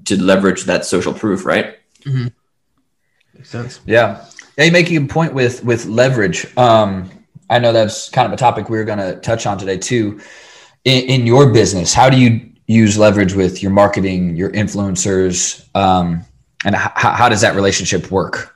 [0.06, 1.45] to leverage that social proof.
[1.45, 1.78] Right.
[2.01, 2.28] Mm-hmm.
[3.34, 3.80] Makes sense.
[3.86, 4.26] Yeah.
[4.58, 4.66] Yeah.
[4.66, 6.45] You're making a point with, with leverage.
[6.58, 7.10] Um,
[7.49, 10.20] I know that's kind of a topic we are going to touch on today too.
[10.84, 15.68] In, in, your business, how do you use leverage with your marketing, your influencers?
[15.76, 16.24] Um,
[16.64, 18.56] and how, how does that relationship work?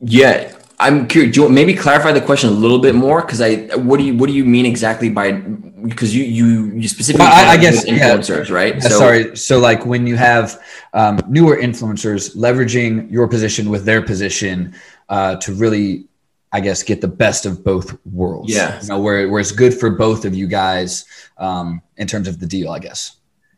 [0.00, 1.34] Yeah, I'm curious.
[1.34, 3.20] Do you maybe clarify the question a little bit more?
[3.22, 6.88] Because I, what do you what do you mean exactly by because you you you
[6.88, 8.16] specifically Well, I- I guess, with yeah.
[8.16, 8.74] influencers, right?
[8.74, 9.36] Yeah, sorry.
[9.36, 10.62] So like when you have
[10.94, 14.74] um, newer influencers leveraging your position with their position
[15.08, 16.06] uh, to really,
[16.52, 18.52] I guess, get the best of both worlds.
[18.54, 18.80] Yeah.
[18.82, 21.06] You know, where, where it's good for both of you guys
[21.38, 23.16] um, in terms of the deal, I guess.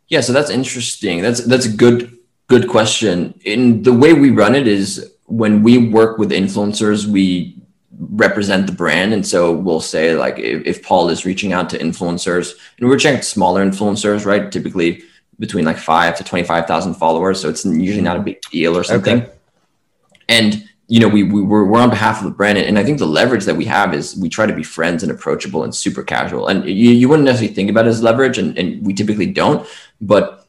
[0.09, 1.21] Yeah, so that's interesting.
[1.23, 2.18] That's that's a good
[2.49, 3.39] good question.
[3.45, 7.57] In the way we run it is when we work with influencers, we
[7.99, 11.78] represent the brand, and so we'll say like if, if Paul is reaching out to
[11.78, 14.51] influencers, and we're to smaller influencers, right?
[14.51, 15.03] Typically
[15.39, 18.76] between like five to twenty five thousand followers, so it's usually not a big deal
[18.76, 19.22] or something.
[19.22, 19.33] Okay.
[20.28, 22.99] And you know, we, we we're, we're on behalf of the brand, and I think
[22.99, 26.03] the leverage that we have is we try to be friends and approachable and super
[26.03, 26.49] casual.
[26.49, 29.68] And you, you wouldn't necessarily think about it as leverage, and, and we typically don't.
[30.01, 30.39] But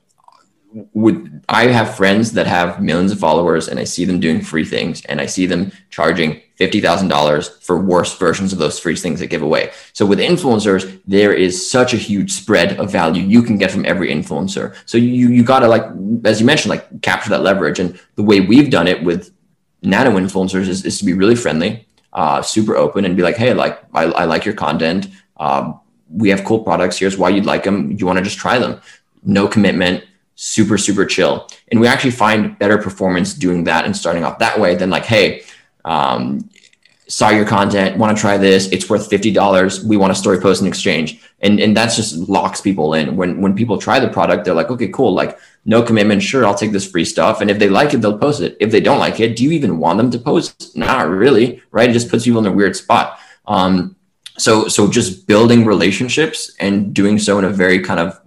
[0.94, 4.66] would I have friends that have millions of followers, and I see them doing free
[4.66, 8.96] things, and I see them charging fifty thousand dollars for worse versions of those free
[8.96, 9.72] things that give away.
[9.94, 13.86] So with influencers, there is such a huge spread of value you can get from
[13.86, 14.76] every influencer.
[14.86, 15.84] So you you gotta like,
[16.24, 17.80] as you mentioned, like capture that leverage.
[17.80, 19.34] And the way we've done it with
[19.82, 23.54] nano influencers is, is to be really friendly, uh, super open, and be like, hey,
[23.54, 25.08] like I, I like your content.
[25.38, 26.98] Um, we have cool products.
[26.98, 27.92] Here's why you'd like them.
[27.92, 28.80] You want to just try them.
[29.24, 30.04] No commitment,
[30.44, 31.48] super super chill.
[31.68, 35.06] And we actually find better performance doing that and starting off that way than like,
[35.06, 35.44] hey,
[35.86, 36.50] um,
[37.08, 38.68] saw your content, want to try this.
[38.72, 39.86] It's worth fifty dollars.
[39.86, 43.16] We want a story post in exchange, and and that's just locks people in.
[43.18, 46.24] When when people try the product, they're like, okay, cool, like no commitment.
[46.24, 47.40] Sure, I'll take this free stuff.
[47.40, 48.58] And if they like it, they'll post it.
[48.60, 50.76] If they don't like it, do you even want them to post?
[50.76, 51.88] Not really, right?
[51.88, 53.20] It just puts people in a weird spot.
[53.46, 53.96] Um,
[54.40, 58.20] so so just building relationships and doing so in a very kind of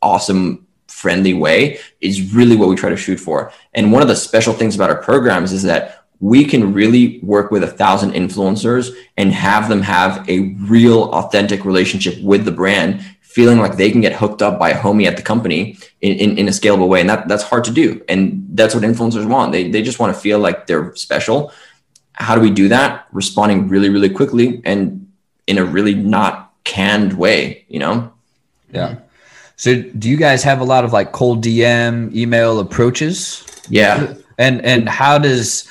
[0.00, 0.68] awesome
[1.00, 3.52] friendly way is really what we try to shoot for.
[3.74, 7.50] And one of the special things about our programs is that we can really work
[7.50, 13.02] with a thousand influencers and have them have a real authentic relationship with the brand
[13.22, 16.38] feeling like they can get hooked up by a homie at the company in, in,
[16.38, 17.00] in a scalable way.
[17.00, 18.02] And that, that's hard to do.
[18.08, 19.52] And that's what influencers want.
[19.52, 21.52] They, they just want to feel like they're special.
[22.12, 23.06] How do we do that?
[23.12, 25.10] Responding really really quickly and
[25.46, 28.12] in a really not canned way you know?
[28.72, 28.96] Yeah.
[29.60, 33.44] So do you guys have a lot of like cold DM email approaches?
[33.68, 35.68] yeah And and how does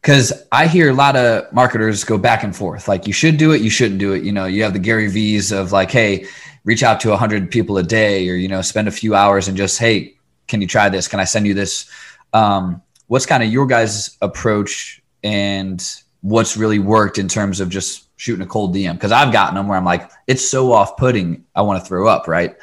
[0.00, 2.86] because I hear a lot of marketers go back and forth.
[2.86, 4.22] Like you should do it, you shouldn't do it.
[4.22, 6.24] You know, you have the Gary V's of like, hey,
[6.62, 9.56] reach out to hundred people a day, or you know, spend a few hours and
[9.56, 10.14] just, hey,
[10.46, 11.08] can you try this?
[11.08, 11.90] Can I send you this?
[12.32, 15.84] Um, what's kind of your guys' approach and
[16.20, 18.92] what's really worked in terms of just shooting a cold DM?
[18.92, 22.28] Because I've gotten them where I'm like, it's so off-putting, I want to throw up,
[22.28, 22.54] right?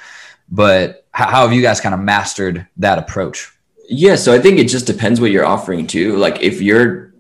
[0.52, 3.52] But how, how have you guys kind of mastered that approach?
[3.88, 6.16] Yeah, so I think it just depends what you're offering too.
[6.18, 7.14] Like if you're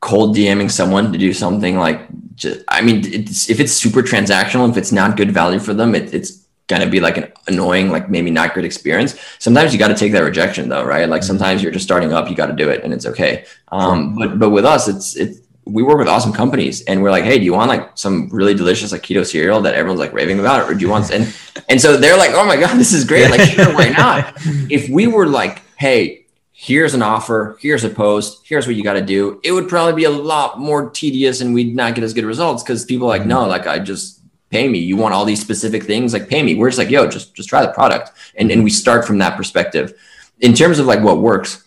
[0.00, 4.68] cold DMing someone to do something like, just, I mean, it's, if it's super transactional,
[4.70, 8.08] if it's not good value for them, it, it's gonna be like an annoying, like
[8.08, 9.18] maybe not good experience.
[9.38, 11.08] Sometimes you got to take that rejection though, right?
[11.08, 13.44] Like sometimes you're just starting up, you got to do it, and it's okay.
[13.68, 17.24] Um, but but with us, it's it's we work with awesome companies, and we're like,
[17.24, 20.40] hey, do you want like some really delicious like keto cereal that everyone's like raving
[20.40, 21.10] about, or do you want?
[21.10, 21.34] And
[21.68, 23.30] and so they're like, oh my god, this is great.
[23.30, 24.34] Like sure, why not?
[24.70, 28.94] if we were like, hey, here's an offer, here's a post, here's what you got
[28.94, 32.14] to do, it would probably be a lot more tedious and we'd not get as
[32.14, 33.30] good results because people are like, mm-hmm.
[33.30, 34.78] no, like I just pay me.
[34.78, 36.54] You want all these specific things, like pay me.
[36.54, 38.12] We're just like, yo, just just try the product.
[38.36, 39.98] And and we start from that perspective.
[40.40, 41.64] In terms of like what works,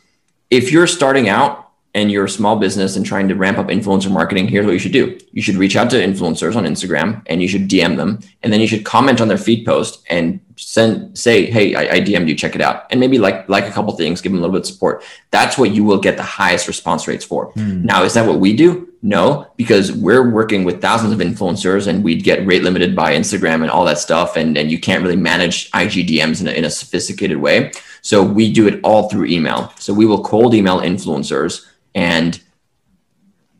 [0.49, 1.64] if you're starting out
[1.95, 4.79] and you're a small business and trying to ramp up influencer marketing, here's what you
[4.79, 5.17] should do.
[5.31, 8.19] You should reach out to influencers on Instagram and you should DM them.
[8.43, 12.01] And then you should comment on their feed post and send say, hey, I, I
[12.01, 12.85] DM'd you, check it out.
[12.91, 15.05] And maybe like like a couple things, give them a little bit of support.
[15.31, 17.51] That's what you will get the highest response rates for.
[17.53, 17.85] Hmm.
[17.85, 18.91] Now, is that what we do?
[19.01, 23.61] No, because we're working with thousands of influencers and we'd get rate limited by Instagram
[23.61, 24.35] and all that stuff.
[24.35, 27.71] And, and you can't really manage IG DMs in a, in a sophisticated way.
[28.01, 29.71] So we do it all through email.
[29.77, 31.65] So we will cold email influencers
[31.95, 32.39] and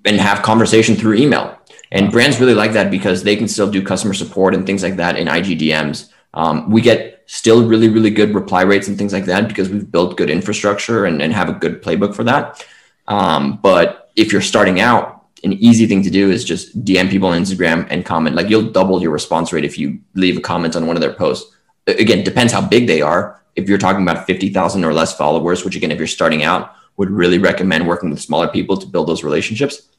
[0.06, 1.58] and have conversation through email.
[1.92, 4.98] And brands really like that because they can still do customer support and things like
[4.98, 6.10] that in IG DMs.
[6.34, 9.90] Um, we get still really, really good reply rates and things like that because we've
[9.90, 12.64] built good infrastructure and, and have a good playbook for that.
[13.08, 17.30] Um, but if you're starting out, an easy thing to do is just DM people
[17.30, 18.36] on Instagram and comment.
[18.36, 21.14] Like you'll double your response rate if you leave a comment on one of their
[21.14, 21.56] posts.
[21.88, 23.42] Again, depends how big they are.
[23.56, 27.10] If you're talking about 50,000 or less followers, which again, if you're starting out, would
[27.10, 29.89] really recommend working with smaller people to build those relationships.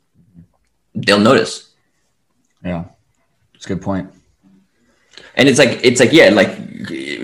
[0.95, 1.71] They'll notice.
[2.65, 2.85] Yeah,
[3.55, 4.11] it's a good point.
[5.37, 6.51] and it's like it's like yeah like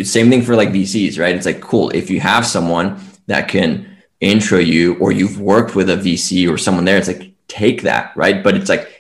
[0.05, 3.87] same thing for like vcs right it's like cool if you have someone that can
[4.21, 8.17] intro you or you've worked with a vc or someone there it's like take that
[8.17, 8.92] right but it's like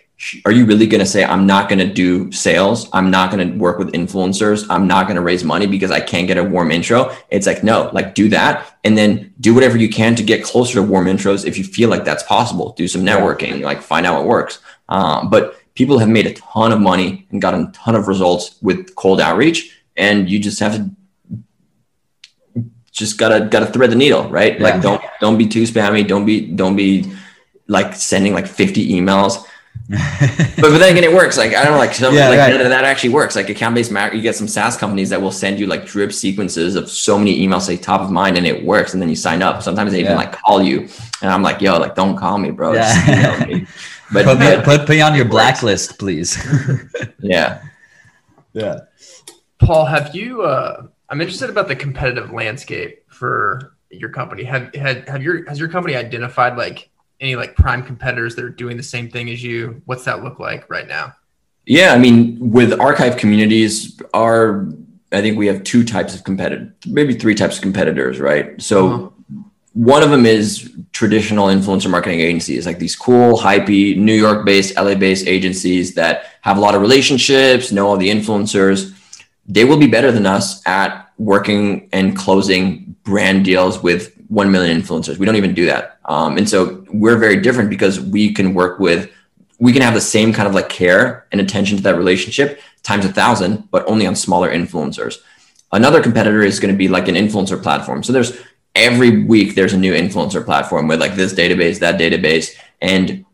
[0.45, 2.89] are you really going to say i'm not going to do sales.
[2.93, 4.67] I'm not going to work with influencers.
[4.71, 7.63] I'm not going to raise money because i can't get a warm intro it's like
[7.65, 11.07] no like do that and then do whatever you can to get closer to warm
[11.07, 12.73] intros if you feel like that's possible.
[12.73, 14.61] Do some networking like find out what works.
[14.89, 18.59] Um, but people have made a ton of money and gotten a ton of results
[18.61, 20.91] with cold outreach and you just have to
[22.91, 24.59] just gotta gotta thread the needle right?
[24.59, 24.65] Yeah.
[24.65, 26.07] like don't don't be too spammy.
[26.07, 27.13] Don't be don't be
[27.69, 29.47] like sending like 50 emails
[29.93, 31.37] but, but then again, it works.
[31.37, 32.53] Like I don't know, like, some, yeah, like right.
[32.53, 33.37] that, that, actually works.
[33.37, 36.13] Like account based marketing, you get some SaaS companies that will send you like drip
[36.13, 38.95] sequences of so many emails, say top of mind, and it works.
[38.95, 39.63] And then you sign up.
[39.63, 40.89] Sometimes they even like call you,
[41.21, 42.73] and I'm like, yo, like don't call me, bro.
[42.75, 43.45] Yeah.
[43.47, 43.67] Me.
[44.13, 46.37] But put, me, put me on your blacklist, please.
[47.19, 47.63] yeah.
[48.53, 48.81] Yeah.
[49.59, 50.43] Paul, have you?
[50.43, 54.45] uh I'm interested about the competitive landscape for your company.
[54.45, 56.91] Have had have your has your company identified like
[57.23, 59.81] any like prime competitors that are doing the same thing as you?
[59.87, 61.15] What's that look like right now?
[61.65, 64.69] Yeah, I mean, with archive communities, our
[65.13, 68.61] I think we have two types of competitor, maybe three types of competitors, right?
[68.61, 69.09] So uh-huh.
[69.75, 75.27] one of them is traditional influencer marketing agencies, like these cool, hypey, New York-based, LA-based
[75.27, 78.97] agencies that have a lot of relationships, know all the influencers.
[79.47, 84.81] They will be better than us at working and closing brand deals with 1 million
[84.81, 85.19] influencers.
[85.19, 85.99] We don't even do that.
[86.07, 89.11] Um, and so we're very different because we can work with,
[89.59, 93.05] we can have the same kind of like care and attention to that relationship times
[93.05, 95.17] a thousand, but only on smaller influencers.
[95.71, 98.03] Another competitor is going to be like an influencer platform.
[98.03, 98.39] So there's
[98.75, 103.27] every week there's a new influencer platform with like this database, that database, and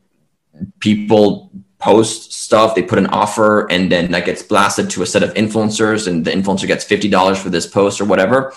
[0.80, 5.22] people post stuff, they put an offer, and then that gets blasted to a set
[5.22, 8.52] of influencers, and the influencer gets $50 for this post or whatever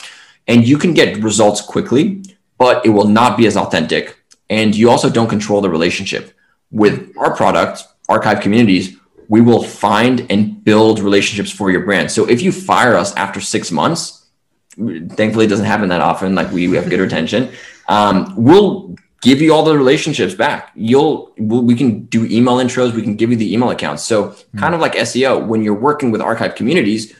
[0.47, 2.23] and you can get results quickly,
[2.61, 4.23] but it will not be as authentic.
[4.47, 6.31] And you also don't control the relationship.
[6.69, 8.97] With our product, Archive Communities,
[9.29, 12.11] we will find and build relationships for your brand.
[12.11, 14.27] So if you fire us after six months,
[14.77, 16.35] thankfully it doesn't happen that often.
[16.35, 17.51] Like we, we have good retention.
[17.87, 20.71] Um, we'll give you all the relationships back.
[20.75, 22.93] You'll we can do email intros.
[22.93, 24.03] We can give you the email accounts.
[24.03, 24.59] So mm-hmm.
[24.59, 27.15] kind of like SEO, when you're working with archive communities,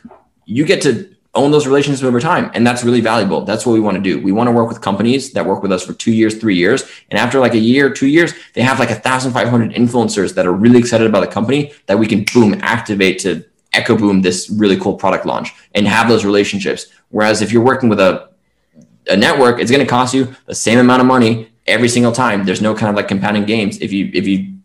[0.46, 2.52] you get to own those relationships over time.
[2.54, 3.42] And that's really valuable.
[3.42, 4.20] That's what we want to do.
[4.20, 6.84] We want to work with companies that work with us for two years, three years.
[7.10, 10.36] And after like a year, two years, they have like a thousand five hundred influencers
[10.36, 14.22] that are really excited about the company that we can boom activate to echo boom
[14.22, 16.88] this really cool product launch and have those relationships.
[17.10, 18.30] Whereas if you're working with a
[19.08, 22.46] a network, it's going to cost you the same amount of money every single time.
[22.46, 23.80] There's no kind of like compounding games.
[23.80, 24.58] If you if you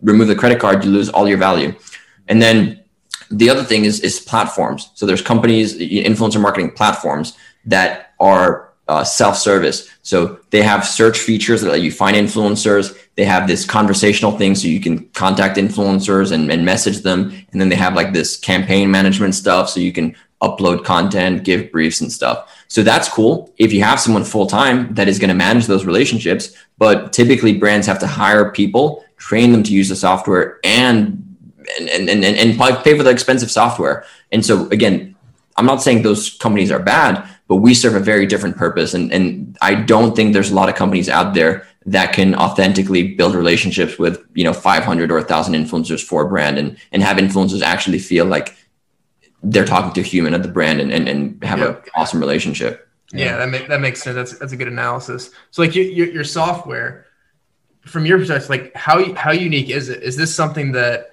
[0.00, 1.74] remove the credit card, you lose all your value.
[2.28, 2.82] And then
[3.30, 4.90] the other thing is is platforms.
[4.94, 9.90] So there's companies, influencer marketing platforms that are uh, self-service.
[10.02, 12.96] So they have search features that let you find influencers.
[13.16, 17.32] They have this conversational thing so you can contact influencers and, and message them.
[17.50, 21.72] And then they have like this campaign management stuff so you can upload content, give
[21.72, 22.64] briefs and stuff.
[22.68, 25.84] So that's cool if you have someone full time that is going to manage those
[25.84, 26.54] relationships.
[26.78, 31.25] But typically, brands have to hire people, train them to use the software, and
[31.78, 34.04] and and and, and pay for the expensive software.
[34.32, 35.14] And so again,
[35.56, 38.94] I'm not saying those companies are bad, but we serve a very different purpose.
[38.94, 43.14] And and I don't think there's a lot of companies out there that can authentically
[43.14, 47.16] build relationships with you know 500 or 1000 influencers for a brand and and have
[47.16, 48.56] influencers actually feel like
[49.42, 52.88] they're talking to a human at the brand and and, and have an awesome relationship.
[53.12, 53.36] Yeah, yeah.
[53.36, 54.16] that, make, that makes sense.
[54.16, 55.30] That's that's a good analysis.
[55.52, 57.06] So like your, your, your software
[57.86, 60.02] from your perspective like how how unique is it?
[60.02, 61.12] Is this something that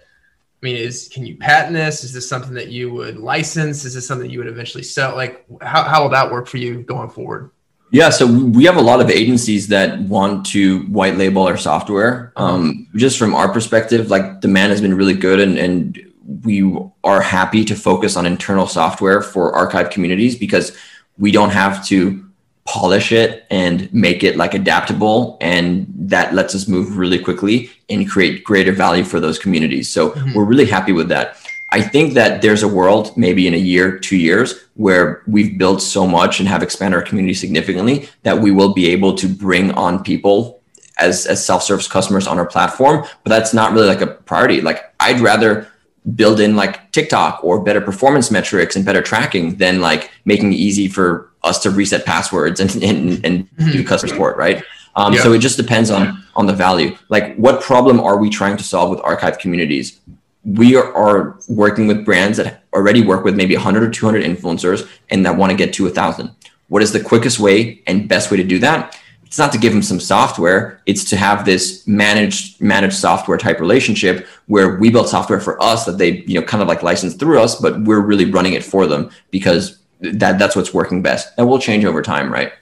[0.63, 2.05] I mean, is can you patent this?
[2.05, 3.83] Is this something that you would license?
[3.83, 5.13] Is this something you would eventually sell?
[5.13, 7.51] Like, how, how will that work for you going forward?
[7.91, 12.31] Yeah, so we have a lot of agencies that want to white label our software.
[12.37, 16.13] Um, just from our perspective, like demand has been really good, and, and
[16.45, 20.75] we are happy to focus on internal software for archive communities because
[21.17, 22.22] we don't have to
[22.65, 28.09] polish it and make it like adaptable and that lets us move really quickly and
[28.09, 29.89] create greater value for those communities.
[29.89, 30.33] So mm-hmm.
[30.33, 31.37] we're really happy with that.
[31.71, 35.81] I think that there's a world maybe in a year two years where we've built
[35.81, 39.71] so much and have expanded our community significantly that we will be able to bring
[39.71, 40.61] on people
[40.99, 44.61] as as self-service customers on our platform but that's not really like a priority.
[44.61, 45.67] Like i'd rather
[46.15, 50.57] build in like TikTok or better performance metrics and better tracking than like making it
[50.57, 53.71] easy for us to reset passwords and and, and mm-hmm.
[53.71, 54.63] do customer support, right?
[54.95, 55.15] Um.
[55.15, 56.95] So it just depends on on the value.
[57.09, 59.99] Like, what problem are we trying to solve with archive communities?
[60.45, 64.89] We are, are working with brands that already work with maybe 100 or 200 influencers
[65.09, 66.35] and that want to get to a thousand.
[66.67, 68.99] What is the quickest way and best way to do that?
[69.33, 73.59] It's not to give them some software it's to have this managed managed software type
[73.59, 77.15] relationship where we build software for us that they you know kind of like license
[77.15, 81.33] through us but we're really running it for them because that that's what's working best.
[81.37, 82.53] And will change over time right?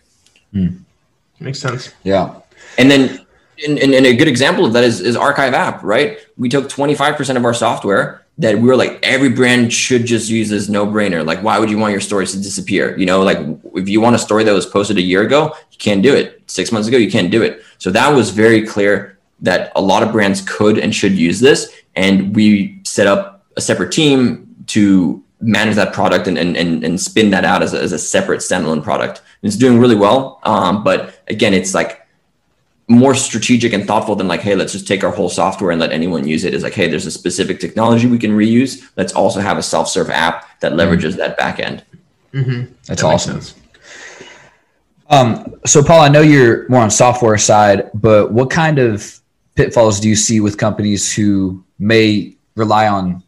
[0.53, 0.77] Hmm.
[1.41, 1.93] Makes sense.
[2.03, 2.35] Yeah.
[2.77, 3.25] and then
[3.67, 6.19] and, and, and a good example of that is, is archive app right?
[6.37, 10.49] We took 25% of our software that we were like every brand should just use
[10.49, 12.97] this no brainer like why would you want your stories to disappear?
[12.97, 13.39] You know like
[13.75, 16.40] if you want a story that was posted a year ago you can't do it
[16.51, 20.03] six months ago you can't do it so that was very clear that a lot
[20.03, 25.23] of brands could and should use this and we set up a separate team to
[25.43, 28.39] manage that product and, and, and, and spin that out as a, as a separate
[28.39, 32.01] standalone product and it's doing really well um, but again it's like
[32.91, 35.91] more strategic and thoughtful than like, hey, let's just take our whole software and let
[35.91, 36.53] anyone use it.
[36.53, 36.57] it.
[36.57, 38.89] Is like, hey, there's a specific technology we can reuse.
[38.97, 41.83] Let's also have a self-serve app that leverages that back end.
[42.33, 42.73] Mm-hmm.
[42.87, 43.41] That's awesome.
[45.11, 49.19] Um, so Paul, I know you're more on software side, but what kind of
[49.55, 53.21] pitfalls do you see with companies who may rely on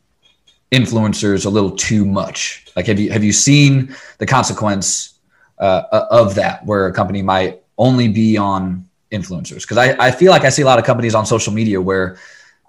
[0.71, 2.65] influencers a little too much?
[2.77, 5.19] Like, have you have you seen the consequence
[5.59, 9.63] uh, of that, where a company might only be on influencers?
[9.63, 12.17] Because I, I feel like I see a lot of companies on social media where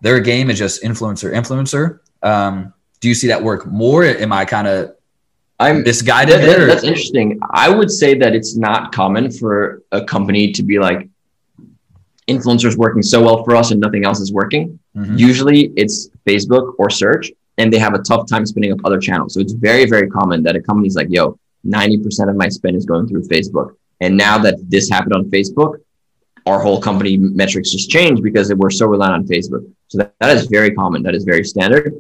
[0.03, 2.01] their game is just influencer, influencer.
[2.23, 4.03] Um, do you see that work more?
[4.03, 4.97] Am I kind of
[5.65, 6.67] I'm misguided that- there?
[6.67, 7.27] that's interesting.
[7.51, 11.01] I would say that it's not common for a company to be like
[12.29, 14.79] influencers working so well for us and nothing else is working.
[14.97, 15.19] Mhm.
[15.19, 19.35] Usually it's Facebook or search, and they have a tough time spinning up other channels.
[19.35, 22.87] So it's very, very common that a company's like, yo, 90% of my spend is
[22.87, 23.69] going through Facebook.
[24.01, 25.73] And now that this happened on Facebook,
[26.47, 29.65] our whole company metrics just changed because we're so reliant on Facebook.
[29.89, 31.03] So that, that is very common.
[31.03, 31.95] That is very standard.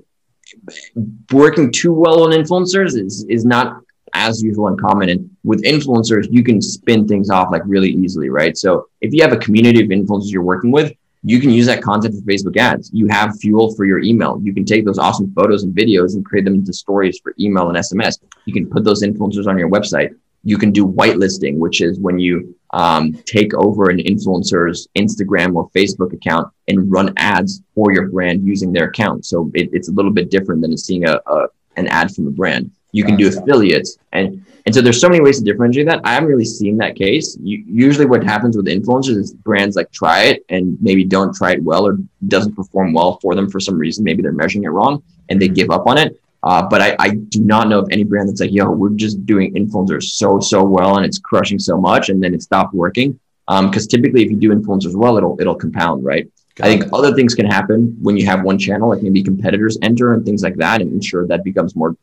[1.32, 3.80] Working too well on influencers is, is not
[4.14, 5.10] as usual and common.
[5.10, 8.56] And with influencers, you can spin things off like really easily, right?
[8.56, 10.92] So if you have a community of influencers you're working with,
[11.26, 12.90] you can use that content for Facebook ads.
[12.92, 14.38] You have fuel for your email.
[14.42, 17.68] You can take those awesome photos and videos and create them into stories for email
[17.70, 18.18] and SMS.
[18.44, 20.14] You can put those influencers on your website.
[20.44, 25.70] You can do whitelisting, which is when you um, take over an influencer's Instagram or
[25.70, 29.24] Facebook account and run ads for your brand using their account.
[29.24, 31.46] So it, it's a little bit different than seeing a, a
[31.76, 32.70] an ad from a brand.
[32.92, 36.00] You can do affiliates, and and so there's so many ways to differentiate that.
[36.04, 37.36] I haven't really seen that case.
[37.40, 41.52] You, usually, what happens with influencers is brands like try it and maybe don't try
[41.52, 41.98] it well or
[42.28, 44.04] doesn't perform well for them for some reason.
[44.04, 46.20] Maybe they're measuring it wrong and they give up on it.
[46.44, 49.24] Uh, but I, I do not know of any brand that's like, yo, we're just
[49.24, 53.18] doing influencers so so well and it's crushing so much, and then it stopped working.
[53.46, 56.30] Because typically, if you do influencers well, it'll it'll compound, right?
[56.62, 60.12] I think other things can happen when you have one channel, like maybe competitors enter
[60.12, 61.96] and things like that, and ensure that becomes more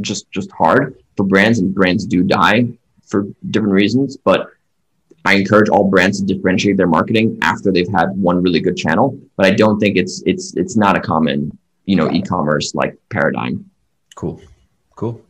[0.00, 2.68] just just hard for brands, and brands do die
[3.06, 4.16] for different reasons.
[4.16, 4.50] But
[5.24, 9.18] I encourage all brands to differentiate their marketing after they've had one really good channel.
[9.36, 13.70] But I don't think it's it's it's not a common you know e-commerce like paradigm.
[14.16, 14.40] Cool.
[14.96, 15.22] Cool.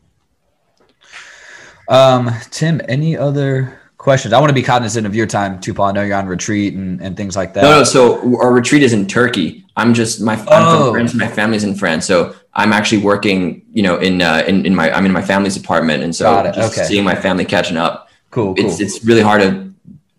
[1.89, 4.33] Um, Tim, any other questions?
[4.33, 5.87] I want to be cognizant of your time too, Paul.
[5.87, 7.63] I know you're on retreat and, and things like that.
[7.63, 7.85] No, no.
[7.85, 9.65] So our retreat is in Turkey.
[9.77, 10.93] I'm just my I'm Oh.
[10.93, 11.15] France.
[11.15, 13.63] My family's in France, so I'm actually working.
[13.73, 16.79] You know, in uh, in in my I'm in my family's apartment, and so just
[16.79, 16.87] okay.
[16.87, 18.09] seeing my family catching up.
[18.31, 18.65] Cool, cool.
[18.65, 19.66] It's it's really hard to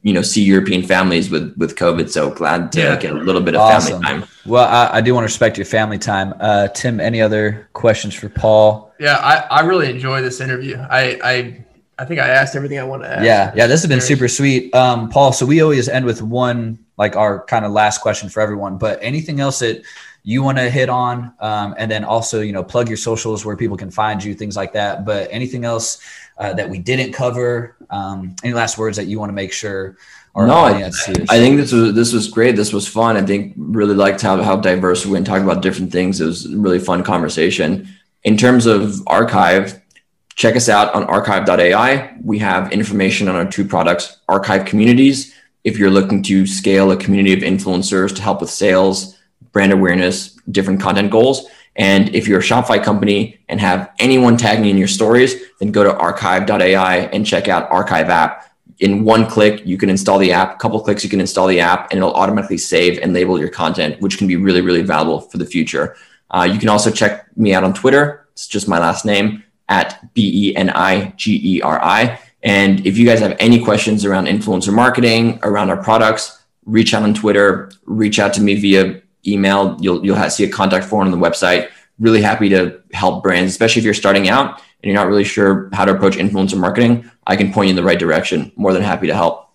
[0.07, 2.09] you know see European families with with COVID.
[2.09, 2.95] So glad to Yeah.
[2.95, 4.01] get a little bit of Awesome.
[4.01, 4.29] family time.
[4.45, 6.33] well, I, I do want to respect your family time.
[6.39, 8.93] Uh, Tim, any other questions for Paul?
[8.99, 10.77] Yeah, I, I really enjoy this interview.
[10.77, 11.65] I, I
[11.99, 13.25] I think I asked everything I want to ask.
[13.25, 14.73] Yeah, yeah, this has been super sweet.
[14.73, 18.39] Um, Paul, so we always end with one, like our kind of last question for
[18.39, 19.81] everyone, but anything else that
[20.23, 21.33] you want to hit on?
[21.39, 24.55] Um, and then also, you know, plug your socials where people can find you, things
[24.55, 25.05] like that.
[25.05, 25.99] But anything else
[26.37, 27.75] uh, that we didn't cover?
[27.89, 29.97] Um, any last words that you want to make sure
[30.35, 30.83] our No, I-?
[30.83, 32.55] I think this was this was great.
[32.55, 33.17] This was fun.
[33.17, 36.21] I think really liked how how diverse we went talking about different things.
[36.21, 37.87] It was a really fun conversation.
[38.23, 39.81] In terms of archive,
[40.35, 42.17] check us out on archive.ai.
[42.23, 45.33] We have information on our two products, archive communities.
[45.63, 49.17] If you're looking to scale a community of influencers to help with sales,
[49.51, 51.47] brand awareness, different content goals.
[51.77, 55.83] And if you're a Shopify company and have anyone tagging in your stories, then go
[55.83, 58.51] to archive.ai and check out Archive app.
[58.79, 60.55] In one click you can install the app.
[60.55, 63.49] A couple clicks you can install the app and it'll automatically save and label your
[63.49, 65.95] content which can be really really valuable for the future.
[66.29, 68.27] Uh, you can also check me out on twitter.
[68.33, 72.19] It's just my last name at B E N I G E R I.
[72.43, 77.01] and if you guys have any questions around influencer marketing around our products reach out
[77.01, 81.11] on twitter reach out to me via email you'll you'll have, see a contact form
[81.11, 81.69] on the website
[81.99, 85.69] really happy to help brands especially if you're starting out and you're not really sure
[85.73, 88.51] how to approach influencer marketing, I can point you in the right direction.
[88.55, 89.49] More than happy to help.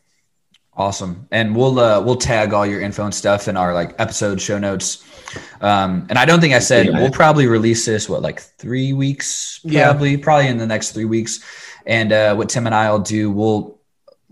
[0.75, 1.29] Awesome.
[1.31, 4.59] And we'll uh, we'll tag all your info and stuff in our like episode show
[4.59, 5.05] notes.
[5.61, 7.01] Um, and I don't think I said Yeah.
[7.01, 9.91] we'll probably release this what like three weeks, Yeah.
[9.91, 11.41] probably probably in the next three weeks.
[11.87, 13.79] And uh, what Tim and I'll do, we'll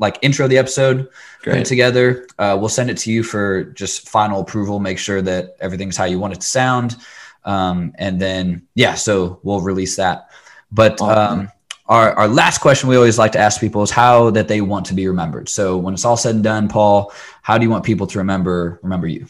[0.01, 1.11] like intro the episode,
[1.43, 1.67] Great.
[1.67, 2.27] together.
[2.39, 4.81] Uh, we'll send it to you for just final approval.
[4.81, 6.97] Make sure that everything's how you want it to sound.
[7.45, 10.31] Um, and then yeah, so we'll release that.
[10.73, 11.41] But Awesome.
[11.41, 11.53] um,
[11.87, 14.87] our, our last question we always like to ask people is how that they want
[14.87, 15.49] to be remembered.
[15.49, 18.81] So when it's all said and done, Paul, how do you want people to remember
[18.83, 19.27] remember you?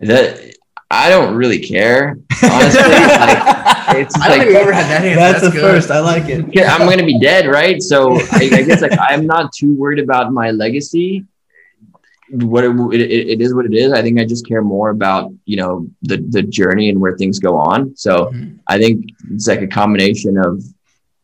[0.00, 0.56] That
[0.90, 2.82] I don't really care, honestly.
[2.82, 3.53] like,
[3.96, 5.14] it's just like had that answer.
[5.16, 5.90] That's the first.
[5.90, 6.46] I like it.
[6.54, 7.80] yeah, I'm gonna be dead, right?
[7.82, 11.24] So I, I guess like I'm not too worried about my legacy.
[12.30, 13.00] What it, it,
[13.32, 13.92] it is, what it is.
[13.92, 17.38] I think I just care more about you know the the journey and where things
[17.38, 17.94] go on.
[17.96, 18.58] So Mhm.
[18.66, 20.62] I think it's like a combination of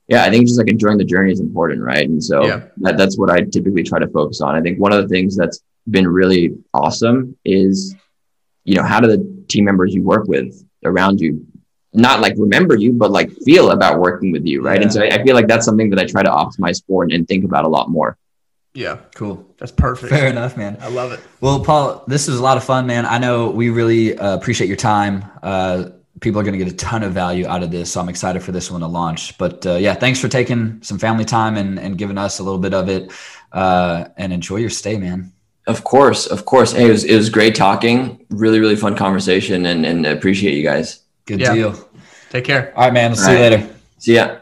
[0.08, 0.24] yeah.
[0.24, 2.06] I think just like enjoying the journey is important, right?
[2.08, 2.60] And so Yeah.
[2.78, 4.54] that, that's what I typically try to focus on.
[4.54, 7.94] I think one of the things that's been really awesome is
[8.64, 10.52] you know how do the team members you work with
[10.84, 11.44] around you
[11.92, 14.80] not like remember you, but like feel about working with you, right?
[14.80, 17.12] And so I, I feel like that's something that I try to optimize for and,
[17.12, 18.16] and think about a lot more.
[18.74, 19.44] Yeah, Cool.
[19.58, 20.12] that's perfect.
[20.12, 20.78] Fair enough, man.
[20.80, 21.18] I love it.
[21.40, 23.04] Well, Paul, this was a lot of fun, man.
[23.04, 25.24] I know we really uh, appreciate your time.
[25.42, 28.08] Uh, people are going to get a ton of value out of this, so I'm
[28.08, 29.36] excited for this one to launch.
[29.38, 32.60] But uh, yeah, thanks for taking some family time and, and giving us a little
[32.60, 33.10] bit of it.
[33.50, 35.32] Uh, and enjoy your stay, man.
[35.66, 36.70] Of course, of course.
[36.72, 38.24] Hey, it was it was great talking.
[38.30, 41.00] Really, really fun conversation, and and appreciate you guys.
[41.30, 41.54] Good Yeah.
[41.54, 41.72] deal.
[42.30, 42.72] Take care.
[42.74, 43.12] All right, man.
[43.12, 43.62] We'll see All you later.
[43.98, 44.36] See ya.